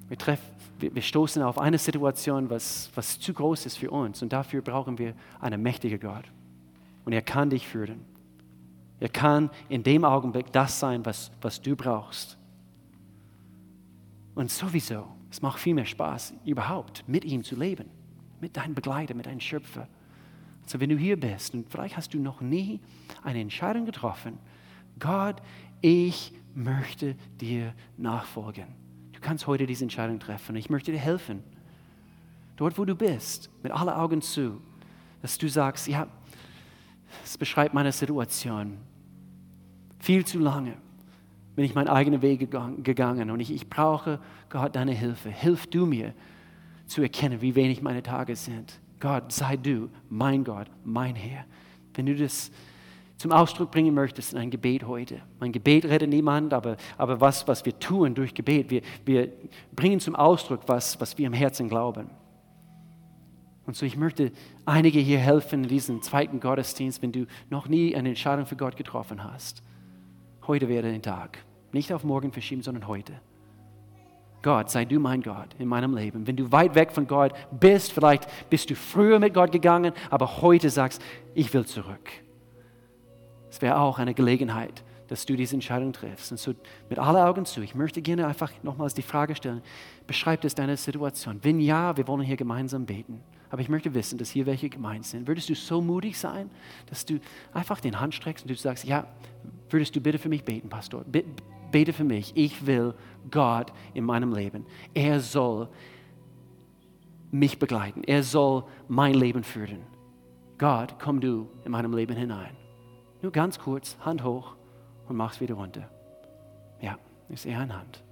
wir, 0.07 0.17
treffen, 0.17 0.43
wir, 0.79 0.95
wir 0.95 1.03
stoßen 1.03 1.43
auf 1.43 1.59
eine 1.59 1.77
Situation, 1.77 2.49
was, 2.49 2.89
was 2.95 3.19
zu 3.19 3.35
groß 3.35 3.67
ist 3.67 3.77
für 3.77 3.91
uns. 3.91 4.23
Und 4.23 4.33
dafür 4.33 4.63
brauchen 4.63 4.97
wir 4.97 5.13
einen 5.39 5.61
mächtigen 5.61 5.99
Gott. 5.99 6.25
Und 7.05 7.13
er 7.13 7.21
kann 7.21 7.51
dich 7.51 7.67
führen. 7.67 8.03
Er 8.99 9.09
kann 9.09 9.51
in 9.69 9.83
dem 9.83 10.05
Augenblick 10.05 10.51
das 10.51 10.79
sein, 10.79 11.05
was, 11.05 11.29
was 11.39 11.61
du 11.61 11.75
brauchst. 11.75 12.39
Und 14.33 14.49
sowieso, 14.49 15.05
es 15.29 15.43
macht 15.43 15.59
viel 15.59 15.75
mehr 15.75 15.85
Spaß, 15.85 16.33
überhaupt 16.45 17.07
mit 17.07 17.23
ihm 17.23 17.43
zu 17.43 17.55
leben, 17.55 17.91
mit 18.41 18.57
deinem 18.57 18.73
Begleiter, 18.73 19.13
mit 19.13 19.27
deinem 19.27 19.39
Schöpfer. 19.39 19.87
Also 20.65 20.79
wenn 20.79 20.89
du 20.89 20.97
hier 20.97 21.19
bist 21.19 21.53
und 21.53 21.69
vielleicht 21.69 21.95
hast 21.95 22.13
du 22.13 22.19
noch 22.19 22.41
nie 22.41 22.79
eine 23.23 23.39
Entscheidung 23.39 23.85
getroffen, 23.85 24.39
Gott, 24.99 25.41
ich 25.81 26.33
möchte 26.55 27.15
dir 27.39 27.73
nachfolgen. 27.97 28.65
Du 29.13 29.19
kannst 29.19 29.45
heute 29.45 29.67
diese 29.67 29.85
Entscheidung 29.85 30.19
treffen. 30.19 30.55
Ich 30.55 30.69
möchte 30.69 30.91
dir 30.91 30.97
helfen. 30.97 31.43
Dort, 32.55 32.77
wo 32.77 32.85
du 32.85 32.95
bist, 32.95 33.49
mit 33.61 33.71
allen 33.71 33.89
Augen 33.89 34.21
zu, 34.21 34.61
dass 35.21 35.37
du 35.37 35.47
sagst, 35.47 35.87
ja, 35.87 36.07
es 37.23 37.37
beschreibt 37.37 37.73
meine 37.73 37.91
Situation. 37.91 38.77
Viel 39.99 40.25
zu 40.25 40.39
lange 40.39 40.73
bin 41.55 41.65
ich 41.65 41.75
meinen 41.75 41.87
eigenen 41.87 42.21
Weg 42.21 42.39
gegangen 42.83 43.29
und 43.29 43.39
ich, 43.39 43.51
ich 43.51 43.69
brauche 43.69 44.19
Gott 44.49 44.75
deine 44.75 44.93
Hilfe. 44.93 45.29
Hilf 45.29 45.67
du 45.67 45.85
mir 45.85 46.13
zu 46.85 47.01
erkennen, 47.01 47.41
wie 47.41 47.55
wenig 47.55 47.81
meine 47.81 48.03
Tage 48.03 48.35
sind. 48.35 48.79
Gott, 48.99 49.31
sei 49.31 49.57
du 49.57 49.89
mein 50.09 50.43
Gott, 50.43 50.67
mein 50.83 51.15
Herr. 51.15 51.45
Wenn 51.93 52.05
du 52.05 52.15
das 52.15 52.51
zum 53.17 53.31
Ausdruck 53.31 53.71
bringen 53.71 53.93
möchtest 53.93 54.33
in 54.33 54.39
ein 54.39 54.51
Gebet 54.51 54.85
heute. 54.85 55.21
Mein 55.39 55.51
Gebet 55.51 55.85
rettet 55.85 56.09
niemand, 56.09 56.53
aber, 56.53 56.75
aber 56.97 57.21
was, 57.21 57.47
was 57.47 57.65
wir 57.65 57.77
tun 57.79 58.13
durch 58.13 58.33
Gebet, 58.33 58.69
wir, 58.69 58.81
wir 59.05 59.29
bringen 59.73 59.99
zum 59.99 60.15
Ausdruck, 60.15 60.61
was, 60.67 60.99
was 60.99 61.17
wir 61.17 61.25
im 61.25 61.33
Herzen 61.33 61.69
glauben. 61.69 62.09
Und 63.65 63.75
so, 63.75 63.85
ich 63.85 63.97
möchte 63.97 64.31
einige 64.65 64.99
hier 64.99 65.17
helfen 65.17 65.63
in 65.63 65.69
diesem 65.69 66.01
zweiten 66.01 66.39
Gottesdienst, 66.39 67.01
wenn 67.01 67.11
du 67.11 67.25
noch 67.49 67.67
nie 67.67 67.95
eine 67.95 68.09
Entscheidung 68.09 68.45
für 68.45 68.57
Gott 68.57 68.75
getroffen 68.75 69.23
hast. 69.23 69.63
Heute 70.45 70.67
wäre 70.67 70.91
der 70.91 71.01
Tag. 71.01 71.39
Nicht 71.71 71.91
auf 71.93 72.03
morgen 72.03 72.31
verschieben, 72.31 72.61
sondern 72.61 72.87
heute. 72.87 73.13
Gott, 74.45 74.69
sei 74.69 74.85
du 74.85 74.99
mein 74.99 75.23
Gott 75.23 75.55
in 75.57 75.67
meinem 75.67 75.95
Leben. 75.95 76.27
Wenn 76.27 76.35
du 76.35 76.51
weit 76.51 76.75
weg 76.75 76.91
von 76.91 77.07
Gott 77.07 77.33
bist, 77.49 77.91
vielleicht 77.91 78.27
bist 78.47 78.69
du 78.69 78.75
früher 78.75 79.17
mit 79.17 79.33
Gott 79.33 79.51
gegangen, 79.51 79.91
aber 80.11 80.43
heute 80.43 80.69
sagst, 80.69 81.01
ich 81.33 81.51
will 81.51 81.65
zurück. 81.65 82.11
Es 83.49 83.59
wäre 83.63 83.79
auch 83.79 83.97
eine 83.97 84.13
Gelegenheit 84.13 84.83
dass 85.07 85.23
du 85.23 85.35
diese 85.35 85.53
Entscheidung 85.53 85.93
triffst. 85.93 86.31
Und 86.31 86.39
so 86.39 86.55
mit 86.89 86.97
aller 86.97 87.27
Augen 87.27 87.45
zu, 87.45 87.61
ich 87.61 87.75
möchte 87.75 88.01
gerne 88.01 88.25
einfach 88.25 88.51
nochmals 88.63 88.95
die 88.95 89.03
Frage 89.03 89.35
stellen, 89.35 89.61
beschreibt 90.07 90.45
es 90.45 90.55
deine 90.55 90.77
Situation? 90.77 91.39
Wenn 91.43 91.59
ja, 91.59 91.95
wir 91.95 92.07
wollen 92.07 92.21
hier 92.21 92.37
gemeinsam 92.37 92.87
beten. 92.87 93.21
Aber 93.51 93.61
ich 93.61 93.69
möchte 93.69 93.93
wissen, 93.93 94.17
dass 94.17 94.31
hier 94.31 94.47
welche 94.47 94.67
gemeint 94.67 95.05
sind. 95.05 95.27
Würdest 95.27 95.47
du 95.49 95.53
so 95.53 95.79
mutig 95.79 96.17
sein, 96.17 96.49
dass 96.87 97.05
du 97.05 97.19
einfach 97.53 97.79
den 97.79 97.99
Hand 97.99 98.15
streckst 98.15 98.45
und 98.45 98.49
du 98.49 98.55
sagst, 98.55 98.83
ja, 98.85 99.05
würdest 99.69 99.95
du 99.95 100.01
bitte 100.01 100.17
für 100.17 100.29
mich 100.29 100.43
beten, 100.43 100.69
Pastor? 100.69 101.05
Bete 101.71 101.93
für 101.93 102.03
mich. 102.03 102.35
Ich 102.35 102.65
will 102.65 102.93
Gott 103.31 103.71
in 103.93 104.05
meinem 104.05 104.33
Leben. 104.33 104.65
Er 104.93 105.19
soll 105.19 105.69
mich 107.31 107.59
begleiten. 107.59 108.03
Er 108.03 108.23
soll 108.23 108.63
mein 108.87 109.13
Leben 109.13 109.43
führen. 109.43 109.81
Gott, 110.57 110.95
komm 110.99 111.19
du 111.19 111.49
in 111.65 111.71
meinem 111.71 111.93
Leben 111.93 112.15
hinein. 112.15 112.55
Nur 113.21 113.31
ganz 113.31 113.59
kurz, 113.59 113.97
Hand 114.01 114.23
hoch 114.23 114.55
und 115.07 115.15
mach's 115.17 115.41
wieder 115.41 115.55
runter. 115.55 115.89
Ja, 116.81 116.97
ich 117.29 117.41
sehe 117.41 117.57
eine 117.57 117.77
Hand. 117.77 118.03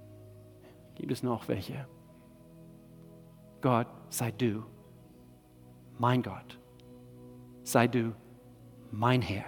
Gibt 0.94 1.12
es 1.12 1.22
noch 1.22 1.48
welche? 1.48 1.86
Gott, 3.60 3.86
sei 4.10 4.30
du 4.30 4.62
mein 5.98 6.22
Gott. 6.22 6.58
Sei 7.62 7.86
du 7.88 8.14
mein 8.90 9.22
Herr. 9.22 9.44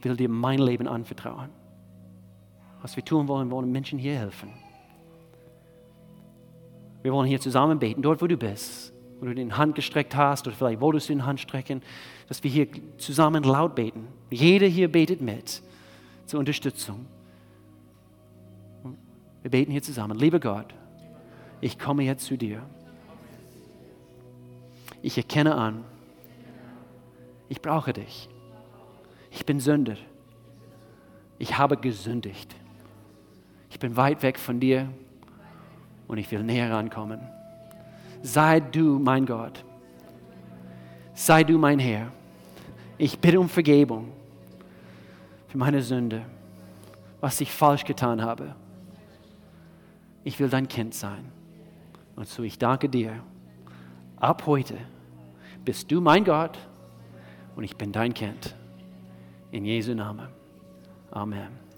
Will 0.00 0.16
dir 0.16 0.28
mein 0.28 0.58
Leben 0.58 0.88
anvertrauen. 0.88 1.50
Was 2.82 2.96
wir 2.96 3.04
tun 3.04 3.28
wollen, 3.28 3.50
wollen 3.50 3.70
Menschen 3.70 3.98
hier 3.98 4.18
helfen. 4.18 4.50
Wir 7.02 7.12
wollen 7.12 7.28
hier 7.28 7.40
zusammen 7.40 7.78
beten, 7.78 8.02
dort 8.02 8.20
wo 8.20 8.26
du 8.26 8.36
bist, 8.36 8.92
wo 9.20 9.26
du 9.26 9.34
den 9.34 9.56
Hand 9.56 9.76
gestreckt 9.76 10.14
hast 10.14 10.46
oder 10.46 10.56
vielleicht 10.56 10.80
wolltest 10.80 11.08
du 11.08 11.14
den 11.14 11.24
Hand 11.24 11.40
strecken, 11.40 11.80
dass 12.28 12.42
wir 12.42 12.50
hier 12.50 12.68
zusammen 12.98 13.44
laut 13.44 13.74
beten. 13.74 14.08
Jeder 14.30 14.66
hier 14.66 14.90
betet 14.90 15.20
mit 15.20 15.62
zur 16.26 16.40
Unterstützung. 16.40 17.06
Wir 19.42 19.50
beten 19.50 19.72
hier 19.72 19.82
zusammen. 19.82 20.18
Lieber 20.18 20.38
Gott, 20.38 20.74
ich 21.60 21.78
komme 21.78 22.02
jetzt 22.04 22.26
zu 22.26 22.36
dir. 22.36 22.62
Ich 25.02 25.16
erkenne 25.16 25.56
an, 25.56 25.84
ich 27.48 27.60
brauche 27.60 27.92
dich. 27.92 28.28
Ich 29.30 29.44
bin 29.44 29.60
Sünder. 29.60 29.96
Ich 31.38 31.58
habe 31.58 31.76
gesündigt. 31.76 32.54
Bin 33.82 33.96
weit 33.96 34.22
weg 34.22 34.38
von 34.38 34.60
dir 34.60 34.88
und 36.06 36.16
ich 36.16 36.30
will 36.30 36.44
näher 36.44 36.70
rankommen. 36.70 37.20
Sei 38.22 38.60
du 38.60 39.00
mein 39.00 39.26
Gott. 39.26 39.64
Sei 41.14 41.42
du 41.42 41.58
mein 41.58 41.80
Herr. 41.80 42.12
Ich 42.96 43.18
bitte 43.18 43.40
um 43.40 43.48
Vergebung 43.48 44.12
für 45.48 45.58
meine 45.58 45.82
Sünde, 45.82 46.24
was 47.20 47.40
ich 47.40 47.50
falsch 47.50 47.84
getan 47.84 48.22
habe. 48.22 48.54
Ich 50.22 50.38
will 50.38 50.48
dein 50.48 50.68
Kind 50.68 50.94
sein. 50.94 51.24
Und 52.14 52.28
so 52.28 52.44
ich 52.44 52.60
danke 52.60 52.88
dir. 52.88 53.20
Ab 54.14 54.46
heute 54.46 54.76
bist 55.64 55.90
du 55.90 56.00
mein 56.00 56.22
Gott 56.22 56.56
und 57.56 57.64
ich 57.64 57.76
bin 57.76 57.90
dein 57.90 58.14
Kind. 58.14 58.54
In 59.50 59.64
Jesu 59.64 59.92
Namen. 59.92 60.28
Amen. 61.10 61.61